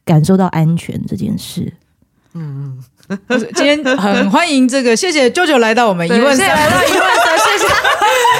[0.04, 1.72] 感受到安全这件事。
[2.34, 2.78] 嗯。
[3.56, 7.64] 今天很欢迎这个，谢谢啾啾来到我们疑问三，来到疑问三，谢谢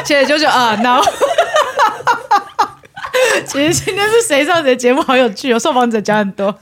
[0.04, 1.02] 谢谢啾啾啊，然后
[3.46, 6.54] 其实今天是谁上谁节目好有趣哦，受访者讲很多，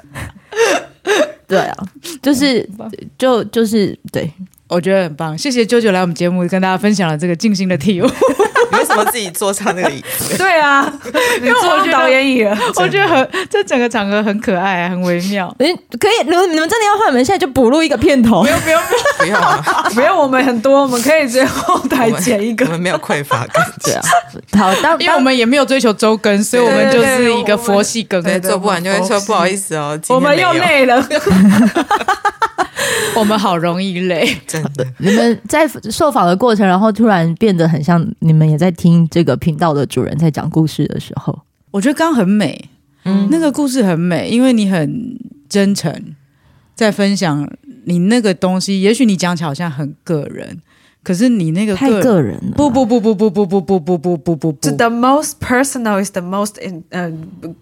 [1.46, 1.76] 对啊，
[2.22, 2.68] 就是
[3.18, 4.30] 就就是对，
[4.68, 8.06] 我觉得很棒，谢谢啾啾来我们节目跟大家分享了这个静心的体悟。
[8.72, 10.36] 你为什么自己坐上那个椅子？
[10.36, 10.90] 对啊，
[11.40, 15.54] 因为我觉得导演椅了，我觉得很这整个场合很可爱，很微妙。
[15.58, 15.66] 哎，
[15.98, 17.06] 可以，你们你们真的要换？
[17.08, 18.42] 我们现在就补录一个片头。
[18.46, 18.80] 不用不用
[19.18, 24.02] 不要啊，不要，我们很多，我们可以直接后台剪一个我们没有匮乏感，对啊，
[24.58, 28.22] 好，当因为我们也没有追求周更，所以我们就是一个佛系更。
[28.22, 31.06] 对，做不完就会说不好意思哦，我们又累了，
[33.16, 34.86] 我们好容易累，真的。
[34.98, 41.38] 你们在受访的过程，然后突然变得很像你们也在听这个频道的主人在讲故事的时候，
[41.70, 42.68] 我觉得刚刚很美，
[43.04, 45.18] 嗯，那个故事很美，因为你很
[45.48, 46.14] 真诚，
[46.74, 47.50] 在分享
[47.84, 48.80] 你那个东西。
[48.80, 50.60] 也许你讲起来好像很个人，
[51.02, 52.52] 可是你那个太个人了。
[52.56, 57.10] 不不不不不不不不不不不不不，The most personal is the most in 呃。
[57.10, 57.54] It,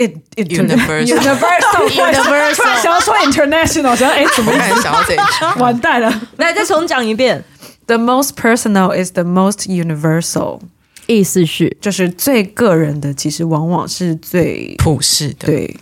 [0.00, 5.60] it, universal universal universal，突然想要说 international，想要哎，怎么看想要这一句？
[5.60, 6.20] 完蛋了！
[6.38, 7.44] 来，再重讲一遍。
[7.86, 10.60] The most personal is the most universal，
[11.06, 15.46] 意思是就是最个人的，其实往往是最普世的。
[15.46, 15.76] 对，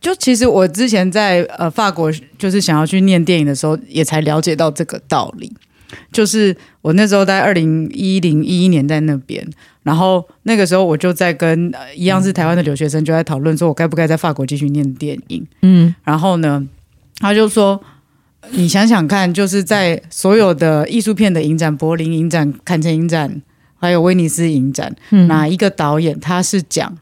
[0.00, 5.52] 就其实我之前在呃法国，就是想要去念电影的时候，也才了解到这个道理。
[6.12, 9.46] 就是我那时候在二零一零一一年在那边，
[9.82, 15.46] 然后那个时候我就在跟、呃、一样是台湾的留学生就在讨论，说我该不该在法国继续念电影。
[15.62, 16.66] 嗯，然后呢，
[17.18, 17.82] 他就说，
[18.50, 23.42] 你想想看，就是在所有的艺术片的影展，柏林影展、坎城影展，
[23.76, 26.96] 还有威尼斯影展，嗯哪一个导演他是讲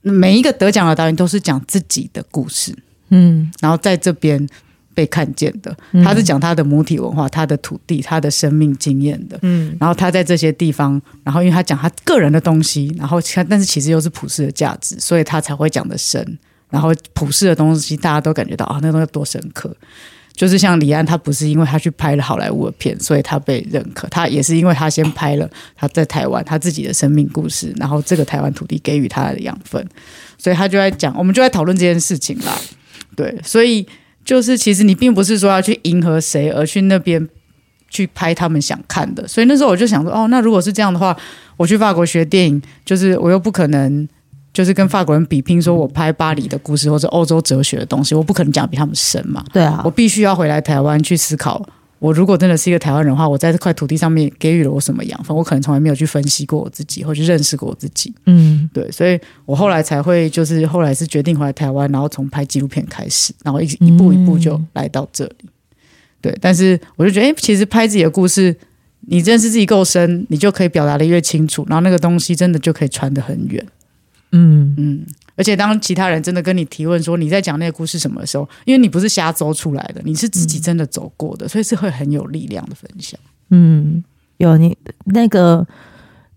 [0.00, 2.74] 每一个得奖的导演都是讲自己的故事，
[3.10, 4.48] 嗯然后在这边。
[4.94, 9.38] 被看见的，他是讲他的母体文化、他的土地、他的生命经验的。
[9.42, 13.18] 嗯，然后他在这些地方，然后因为他讲他个人的东西，然后
[13.48, 16.38] 但是其实又是普世的价值，所以他才会讲的深。
[16.70, 19.74] 然后普世的东西，大家都感觉到啊，那东西多深刻。
[20.34, 29.86] 就是像李安，他不是因为他去拍了好莱坞的片，所以他被认可，他也是因为他先拍了他在台湾他自己的生命故事，然后这个台湾土地给予他的养分，
[30.38, 32.58] 所以他就在讲，我们就在讨论这件事情啦。
[33.16, 33.86] 对，所以。
[34.24, 37.28] 就是其实你并不是说要去迎合谁而去那边
[37.88, 41.16] 去拍他们想看的，所以那时候我就想说，哦，那如果是这样的话，
[41.56, 44.08] 我去法国学电影，就是我又不可能
[44.52, 49.44] 就是跟法国人比拼，说我拍巴黎的故事或者欧洲哲学的东西，我不可能讲比他们深嘛。
[49.52, 51.64] 对啊，我必须要回来台湾去思考。
[52.02, 55.36] 我如果真的是一个台湾人的话，我在这块土地上面给予了我什么养分？
[55.36, 58.12] 我可能从来没有去分析过我自己，或去认识过我自己。
[58.26, 65.44] 嗯，对，所以我后来才会，就是后来是决定回来台湾，然后从拍纪录片开始，然后一一步一步就来到这里。
[65.44, 65.48] 嗯、
[66.20, 68.56] 对，但是我就觉得，哎，其实拍自己的故事，
[69.02, 73.64] 你认识自己够深，你就可以表达的越清楚，然后那个东西真的就可以传得很远。
[74.32, 75.06] 嗯嗯。
[75.42, 83.18] 而而且当其他人真的跟你提问说你在讲那个故事什么的时候，因为你不是瞎走出来的，你是自己真的走过的，嗯、所以是会很有力量的分享。
[83.50, 84.04] 嗯，
[84.36, 85.66] 有你那个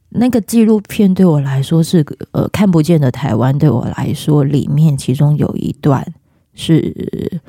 [0.10, 6.04] 那个纪录片对我来说是呃看不见的台湾，对我来说里面其中有一段
[6.56, 7.40] 是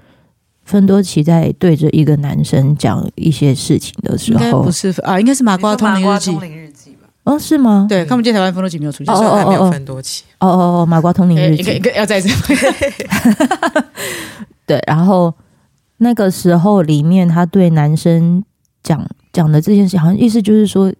[0.67, 6.15] 芬多奇在对着一个男生讲一些事情的时候，不是啊，应该是麻瓜通灵
[6.55, 6.95] 日记。
[7.27, 7.87] 哦，是吗？
[7.89, 10.23] 对，看不见台湾分多期没有出现，哦哦哦，没有分多期。
[10.39, 12.35] 哦哦哦，麻瓜通灵日记，一个一个要在这里。
[14.65, 15.35] 对，然后
[15.97, 18.45] 那个时候里面，他对男生
[18.85, 20.93] 讲讲的这件事，好像意思就是说，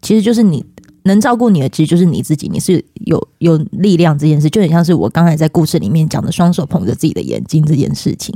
[0.00, 0.64] 其实就是你
[1.02, 8.32] 能照顾你的，其实就是你自己，你是有有力量这件事，就很像是我刚才在故事里面讲的，双手捧着自己的眼睛这件事情。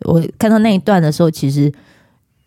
[0.00, 1.72] 我看到那一段的时候，其实。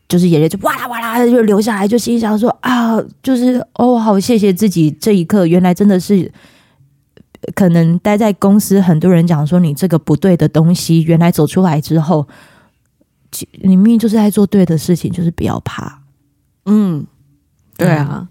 [0.08, 6.32] 就是眼泪就哇啦哇啦就流下来，就心想说啊，就是哦，好谢谢自己这一刻，原来真的是
[7.54, 12.28] 可能待在公司，很多人讲说你这个不对的东西，原来走出来之后，
[13.62, 16.02] 你明明就是在做对的事情，就是不要怕。
[16.66, 17.06] 嗯，
[17.78, 18.28] 对啊，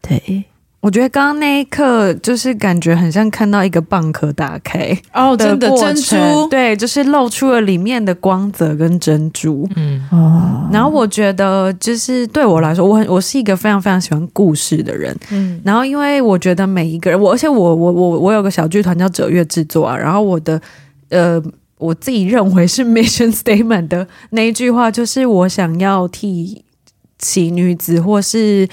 [0.00, 0.44] 对。
[0.84, 10.68] 我觉得刚刚那一刻就是感觉很像看到一个蚌壳打开哦，真的珍珠，对，就是露出了里面的光泽跟珍珠，嗯哦。
[10.70, 15.58] 然后我觉得就是对我来说，我很我是一个非常非常喜欢故事的人，嗯。
[15.64, 19.96] 然后因为我觉得每一个人，我而且我我我我有个小剧团叫折月制作啊。
[19.96, 20.60] 然后我的
[21.08, 21.42] 呃，
[21.78, 26.62] 我自己认为是 mission statement 的那一句话，就是我想要替
[27.18, 28.68] 奇女子或是。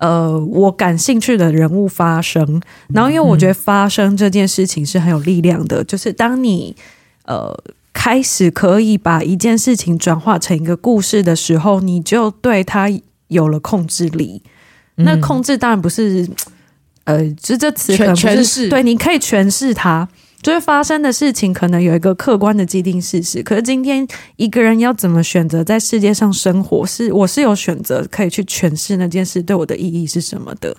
[0.00, 6.74] 呃，我感兴趣的人物发声，然后因为我觉得发声这件事情是很有力量的，嗯、就是当你
[7.26, 7.54] 呃
[7.92, 12.90] 开始可以把一件事情转化成一个故事的时候，你就对它
[13.28, 14.42] 有了控制力。
[14.96, 16.26] 嗯、那控制当然不是
[17.04, 20.08] 呃，就这词可能不是对，你可以诠释它。
[20.42, 30.74] 就是发生的事情可能有一个客观的既定事实，可是今天一个人要怎么选择在世界上生活，是我是有选择可以去诠释那件事对我的意义是什么的，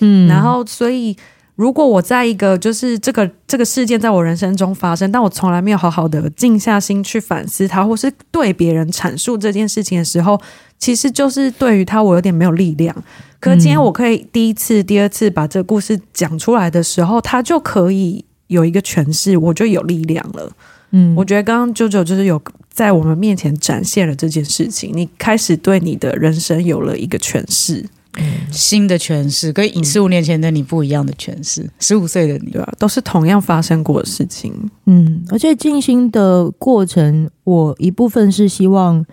[0.00, 1.16] 嗯，然后所以
[1.54, 10.38] 如果我在一个就是这个这个事件在我人生中发生，但我从来没有好好的静下心去反思它，或是对别人阐述这件事情的时候，
[10.78, 12.94] 其实就是对于他我有点没有力量。
[13.40, 18.26] 可是今天我可以第一次、第二次把这个故事讲出来的时候，他就可以。
[18.48, 20.52] 有一个诠释，我就有力量了。
[20.90, 22.40] 嗯，我觉得刚刚 JoJo 就是有
[22.70, 27.84] 在我们面前展现了这件事情，你开始对你的人生有了一个诠释，
[28.18, 31.68] 嗯、新的诠释，跟十五年前的你不一样的诠释。
[31.80, 32.72] 十五岁的你，对吧？
[32.78, 34.52] 都是同样发生过的事情。
[34.84, 39.04] 嗯，而且静心的过程，我一部分是希望，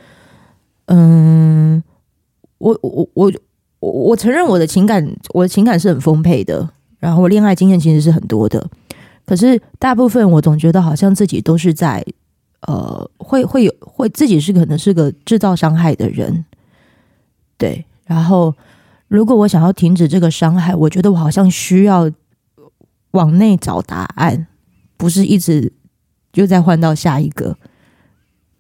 [0.86, 1.82] 嗯，
[2.60, 3.32] 我我我
[3.80, 5.04] 我我承认我的情感，
[5.34, 6.70] 我的情感是很丰沛的，
[7.00, 8.70] 然后我恋爱经验其实是很多的。
[9.26, 12.05] 可是大部分我总觉得好像自己都是在，
[12.61, 16.45] 呃，会会有会自己是可能是个制造伤害的人，
[17.57, 17.86] 对。
[18.05, 18.53] 然后
[19.07, 22.11] 如果我想要停止这个伤害，我觉得我好像需要
[23.11, 24.47] 往内找答案，
[24.97, 25.71] 不是一直
[26.34, 27.57] 又再换到下一个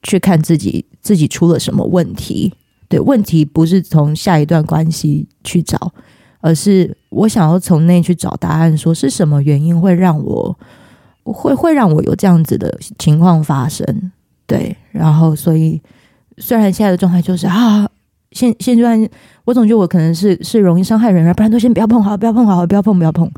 [0.03, 2.53] 去看自己自己出了什么问题。
[2.87, 5.93] 对，问题不是从下一段关系去找。
[6.43, 10.53] 而是我想要从内去找答案，说是什么原因会让我
[11.23, 14.11] 会会让我有这样子的情况发生？
[14.45, 15.81] 对，然后所以
[16.37, 17.89] 虽然现在的状态就是啊，
[18.33, 19.09] 现现阶段
[19.45, 23.31] 我总觉得我可能是是容易伤害人，不然都先不要碰好，不要碰好，不要碰，不要碰。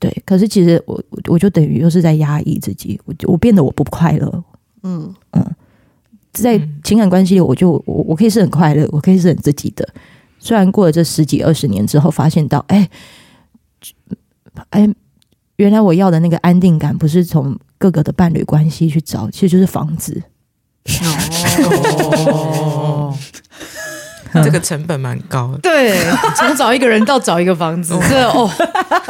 [0.00, 4.44] 对，可是其实我我就等于又是在压抑自己，我我变得我不快乐。
[4.82, 5.54] 嗯嗯，
[6.32, 9.88] 在情感关系里，我就我我可以是很快乐，我可以是很自己的。
[10.44, 12.86] 虽然过了这十几二十年之后，发现到，哎，
[14.68, 14.86] 哎，
[15.56, 20.22] 原来我要的那个安定感，不是从各个的伴侣关系去找，其实就是房子。
[22.30, 23.16] 哦，
[24.34, 25.58] 这个成本蛮高的。
[25.60, 25.98] 对，
[26.36, 28.50] 从找一个人到找一个房子，这哦，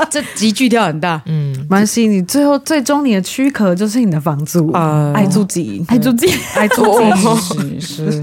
[0.09, 1.20] 这急剧跳很大。
[1.26, 8.20] 嗯，没关系，你最后最终你的躯壳就是你的房租啊，爱自己，爱自己，爱自己，是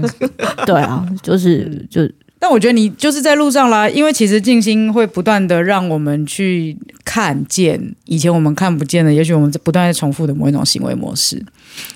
[0.64, 2.10] 对啊，就是就。
[2.42, 11.40] 但我觉得你就是在路上啦，因为其实静心会不断的让我们去看见以前我们看不见的，也许我们不断在重复的某一种行为模式。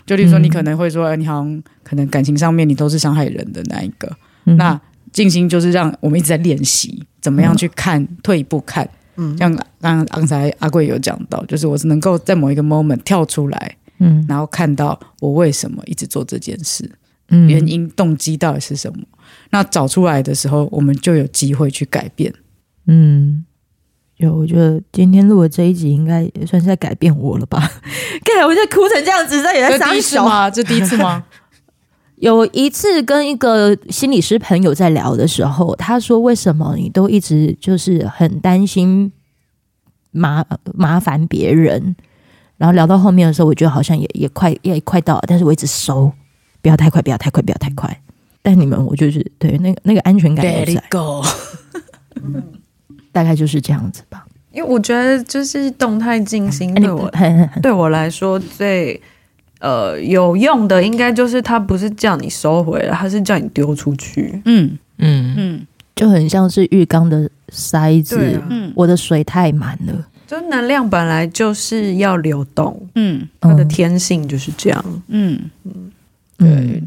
[0.07, 4.09] 就例如说，你可能会说，嗯、你好像可能感情上面你都是伤害人的那一个。
[4.45, 4.81] 嗯、那
[5.13, 8.89] 静心就是让我们一直在练习怎么样去看，嗯、退一步看。
[9.17, 16.89] 嗯，像刚刚才阿贵有讲到，就是我是能够在某一个 moment 跳出来，嗯，然后看到我为什么一直做这件事。
[17.29, 19.05] 嗯，原因动机到底是什么？
[19.51, 22.33] 那找出来的时候，我们就有机会去改变。
[22.87, 23.45] 嗯，
[24.19, 27.59] 有，我觉得今天录的这一集应该也算是在改变我了吧？
[28.25, 30.51] 看我现在哭成这样子，这也在第一次吗？
[30.51, 31.25] 这第一次吗？
[32.17, 39.13] 有一次跟一个心理师朋友在聊的时候，他说：“为什么你都一直就是很担心
[40.13, 40.43] 麻
[40.75, 41.95] 麻烦别人？”
[42.57, 46.11] 然后聊到后面的时候，我觉得好像也也快也快到了，但是我一直收，
[46.67, 47.97] 不要太快，不要太快，不要太快。
[48.43, 50.83] 但你们，我就是对那个那个安全感也在。
[53.13, 57.09] 大概就是这样子吧，因为我觉得就是动态静心对我
[57.63, 59.01] 对我来说最
[59.61, 64.43] 呃有用的，应该就是它不是叫你收回来，它是叫你丢出去。
[64.45, 64.77] 嗯。
[64.99, 65.35] 嗯。
[65.37, 70.05] 嗯，就很像是浴缸的塞子，嗯，我的水太满了。
[70.27, 75.41] 就能量本来就是要流动，嗯，它的天性就是这样，嗯。
[75.63, 75.93] 嗯，
[76.39, 76.83] 对，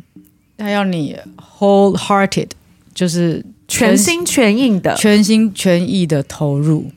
[0.58, 1.16] 他要你
[1.58, 2.50] wholehearted，
[2.94, 3.46] 就是。
[3.72, 6.90] 全心全意的，全心全意的投入。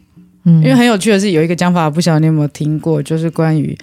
[0.45, 3.77] 嗯，因为很有趣的是，有一个讲法，不晓得你有没有听过，就是关于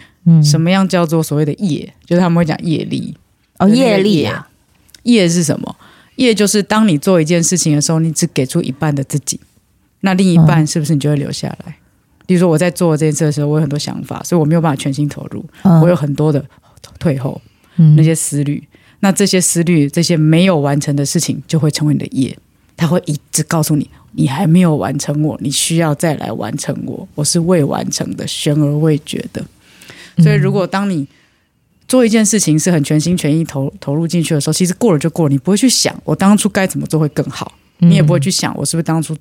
[0.44, 3.16] 什么样叫做所谓的业，嗯、就是他们会讲业力。
[3.60, 4.50] 哦，业力啊，
[5.04, 5.30] 业。
[5.30, 5.76] 是什么？
[6.16, 9.40] 业就是当你做一件事情的时候，你只给出一半的自己，
[10.00, 11.66] 那另一半是不是你就会留下来？
[11.68, 11.74] 嗯、
[12.26, 16.44] 比如说我在做这件事的时候，我有很多想法，所以我没有办法全心投入，嗯、我有很多的
[16.98, 17.49] 退后，嗯、
[17.96, 18.62] 那些思虑，
[19.00, 22.38] 那这些思虑，这些没有完成的事情，就会成为你的业。
[22.76, 29.44] 他会一直告诉你，你还没有完成我，你需要再来完成我，我是未完成的，悬而未决的。
[30.18, 31.06] 所以，如果当你
[31.88, 39.14] 做一件事情是很全心全意投投入进去的时候，其实过了就过了，你不会去想我当初该怎么做会更好，你也不会去想我是不是当初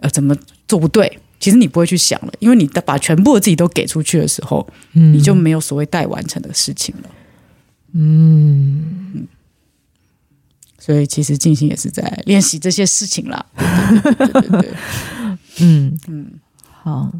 [0.00, 0.36] 呃怎么
[0.68, 1.18] 做不对。
[1.40, 7.10] 其实你不会去想了，因为你的把全部的自己都给出去的时候，你就没有所谓待完成的事情了。
[7.92, 9.28] 嗯。
[10.78, 13.46] 所以其实静心也是在练习这些事情啦。
[13.56, 14.70] 对对对对对
[15.60, 16.40] 嗯嗯，
[16.82, 17.12] 好，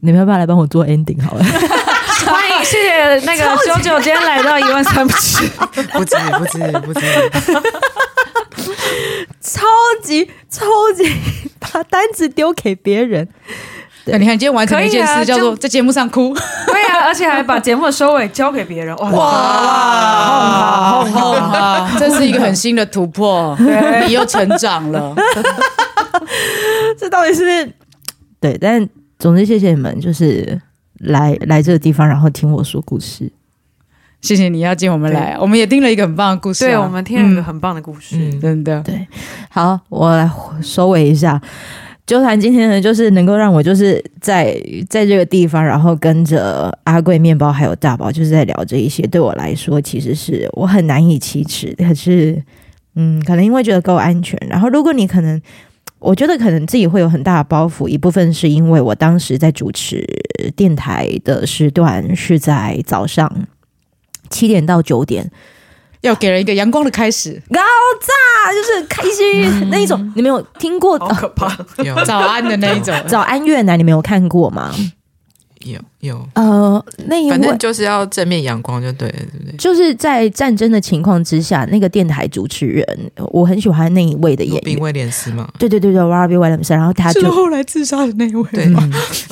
[0.00, 1.44] 你们要不要来帮我做 ending 好了？
[1.44, 5.46] 欢迎，谢谢那个九九今天来到一万三不止，
[5.92, 7.00] 不止不止不止，
[9.42, 9.60] 超
[10.02, 10.64] 级超
[10.96, 11.04] 级
[11.58, 13.28] 把单子丢给别人。
[14.04, 16.34] 对，你看，今天完成了一件事，啊、叫做在节目上哭。
[16.66, 18.96] 对啊，而且还把节目的收尾交给别人。
[18.96, 23.56] 哇，哇，好好，这是一个很新的突破，
[24.06, 25.14] 你又成长了。
[26.98, 27.72] 这到底是
[28.40, 28.58] 对？
[28.60, 28.88] 但
[29.18, 30.60] 总之，谢谢你们，就是
[30.98, 33.30] 来来这个地方，然后听我说故事。
[34.20, 36.68] 谢谢你邀请我们来，我们也听了一个很棒的故事，啊。
[36.68, 38.80] 对，我们听了一个很棒的故事，嗯嗯，真的。
[38.82, 39.06] 对，
[39.48, 40.28] 好，我来
[40.60, 41.40] 收尾一下。
[42.12, 44.54] 纠团今天呢，就是能够让我就是在
[44.86, 49.02] 在这个地方，然后跟着阿贵面包还有大宝，就是在聊这一些。
[49.06, 51.74] 对我来说，其实是我很难以启齿。
[51.78, 52.42] 可是，
[52.96, 54.38] 嗯，可能因为觉得够安全。
[54.46, 55.40] 然后，如果你可能，
[56.00, 57.88] 我觉得可能自己会有很大的包袱。
[57.88, 60.06] 一部分是因为我当时在主持
[60.54, 63.46] 电台的时段是在早上
[64.28, 65.30] 七点到九点。
[66.02, 67.60] 要给人一个阳光的开始，高
[68.00, 70.98] 炸就是开心那一种，嗯、你没有听过？
[70.98, 71.48] 好可怕！
[72.04, 74.72] 早安的那一种， 早安越南，你没有看过吗？
[75.60, 79.56] 有有呃，那一位反正就是要正面阳光就对了，对不对？
[79.56, 82.84] 就是在战争的情况之下，那个电台主持人，
[83.30, 85.48] 我很喜欢那一位的演员，威廉斯嘛。
[85.60, 88.42] 对对对对，Robbie Williams，然后他就是后来自杀的那一位。
[88.52, 88.66] 对，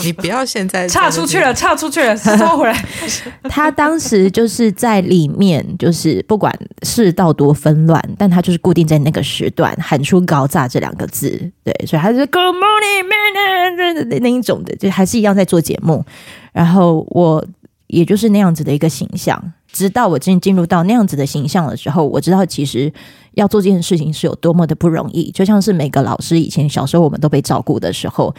[0.04, 2.84] 你不要现在 岔出去了，岔出去了，收回来。
[3.50, 11.30] 他当时就是在里面，就是不管世道多纷乱，但他就是固定在那个时段喊出“搞炸”这两个字。
[11.64, 16.04] 对，所以他是 Good morning, man，那那一种的，就还是一样在做节目。
[16.52, 17.44] 然后我
[17.86, 22.92] 也就是那样子的一个形象，直到我进进入到那样子的形象的时候，我知道其实
[23.32, 25.30] 要做这件事情是有多么的不容易。
[25.32, 28.32] 就像是每个老师以前小时候我们都被照顾的时候，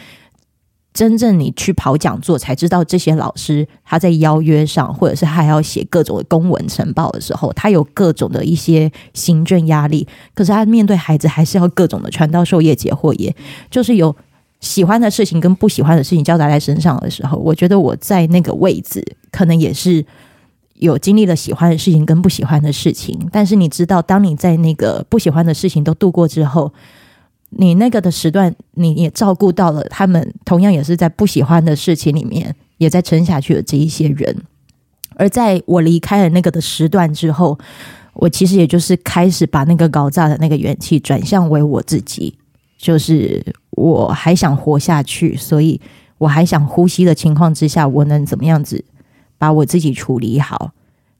[0.94, 10.08] 真正你去跑讲座才知道，这些老师他在邀约上，或者是他还要写各种公文呈报的时候，他有各种的一些行政压力。
[10.34, 13.34] 可是他面对孩子还是要各种的传道授业解惑，也
[13.70, 14.16] 就是有。
[14.62, 20.02] 喜欢的事情跟不喜欢的事情交杂在身上的时候，我觉得我在那个位置可能也是
[20.74, 23.28] 有经历了喜欢的事情跟不喜欢的事情。
[23.30, 26.72] 但是你知道，当你在那个不喜欢的事情都度过之后，
[27.50, 34.34] 你那个的时段，你也照顾到了他们，同样也是在不喜欢的事情里面也在撑下去的这一些人。
[35.16, 37.58] 而在我离开了那个的时段之后，
[38.14, 42.38] 我其实也就是开始把那个搞炸的那个元气转向为我自己。
[42.78, 43.40] 就是
[43.72, 45.80] 我还想活下去，所以
[46.18, 48.84] 我还想呼吸的情况之下，我能怎么样子
[49.38, 50.72] 把我自己处理好？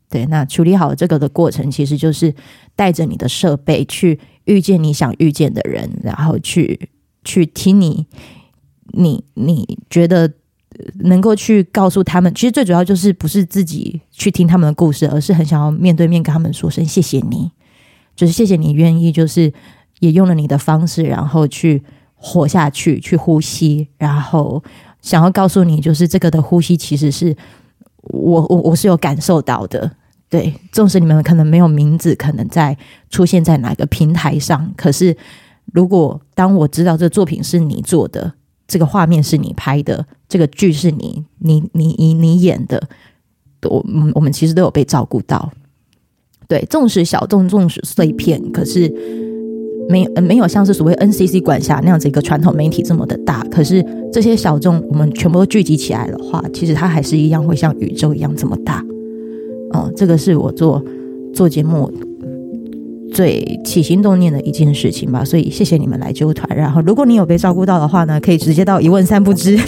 [0.09, 2.35] 对，那处理好这个的过程，其实就是
[2.77, 6.89] 带着你的设备去遇见你想遇见的人，然后去
[7.25, 8.07] 去听你
[8.93, 10.31] 你你觉得
[10.97, 17.51] 能够去告诉他们，其实最主要就是不是自己去听他们的故事，而是很想要面对面跟他们说声谢谢你，
[18.15, 19.51] 就是谢谢你愿意，就是
[20.01, 21.83] 也用了你的方式，然后去
[22.25, 24.63] 活下去，去呼吸，然后
[25.01, 27.37] 想要告诉你，就是这个的呼吸其实是
[28.05, 29.91] 我我我是有感受到的。
[30.29, 32.79] 对，纵使你们可能没有名字，可能在
[33.11, 35.15] 出现在哪个平台上，可是
[35.73, 38.33] 如果当我知道这作品是你做的，
[38.67, 42.83] 这个画面是你拍的，这个剧是你你你你你演的，
[43.69, 45.53] 我我们其实都有被照顾到。
[46.49, 48.89] 对，纵使小众，纵使碎片，可是
[49.93, 53.45] 没没有像是所谓 NCC 管辖那样子一个传统媒体这么的大。
[53.51, 58.83] 可是这些小众，我们全部都聚集起来的话，其实它还是一样会像宇宙一样这么大。
[59.73, 60.83] 哦，这个是我做
[61.35, 61.93] 做节目
[63.13, 66.49] 最起心动念的一件事情吧，所以谢谢你们来揪团。
[66.57, 69.57] 然后，如果你有被照顾到的话呢，可以直接到一问三不知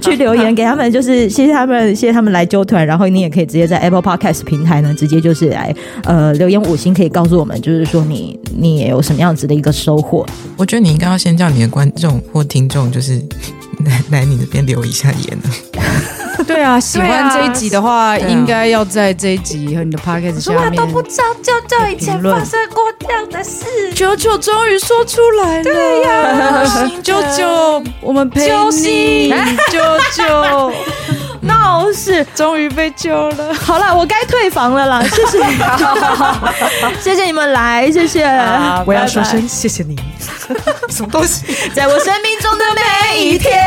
[0.00, 2.86] 去留言给他们，就是谢谢他们，谢谢他们来揪团。
[2.86, 10.26] 然后你也可以直接在 Apple Podcast 平台呢，直接就是来呃留言五星，可以告诉我们，就是说你你也有什么样子的一个收获。
[10.56, 13.20] 我觉得你应该要先叫你的观众或听众，就是
[13.84, 15.50] 来来你那边留一下言呢。
[16.46, 20.72] 对啊，喜欢这一集的话，应该要在这一集和你的 podcast 下面。
[20.72, 23.92] 我都不知道舅舅以前发生过这样的事。
[23.94, 29.32] 九九终于说出来了，对呀， 九九，我们陪你，
[29.70, 29.78] 九
[30.16, 30.72] 九，
[31.42, 33.54] 闹事终于被救了。
[33.54, 35.38] 好了，我该退房了啦，谢谢，
[37.00, 38.24] 谢谢你们来，谢谢，
[38.84, 39.96] 我要说声谢谢你。
[40.88, 41.44] 什么东西？
[41.72, 43.61] 在我生命中的每一天，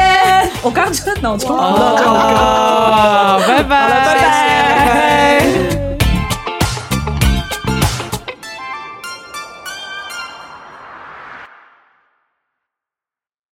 [0.62, 5.65] 我刚刚真的脑充好了，拜拜，拜拜。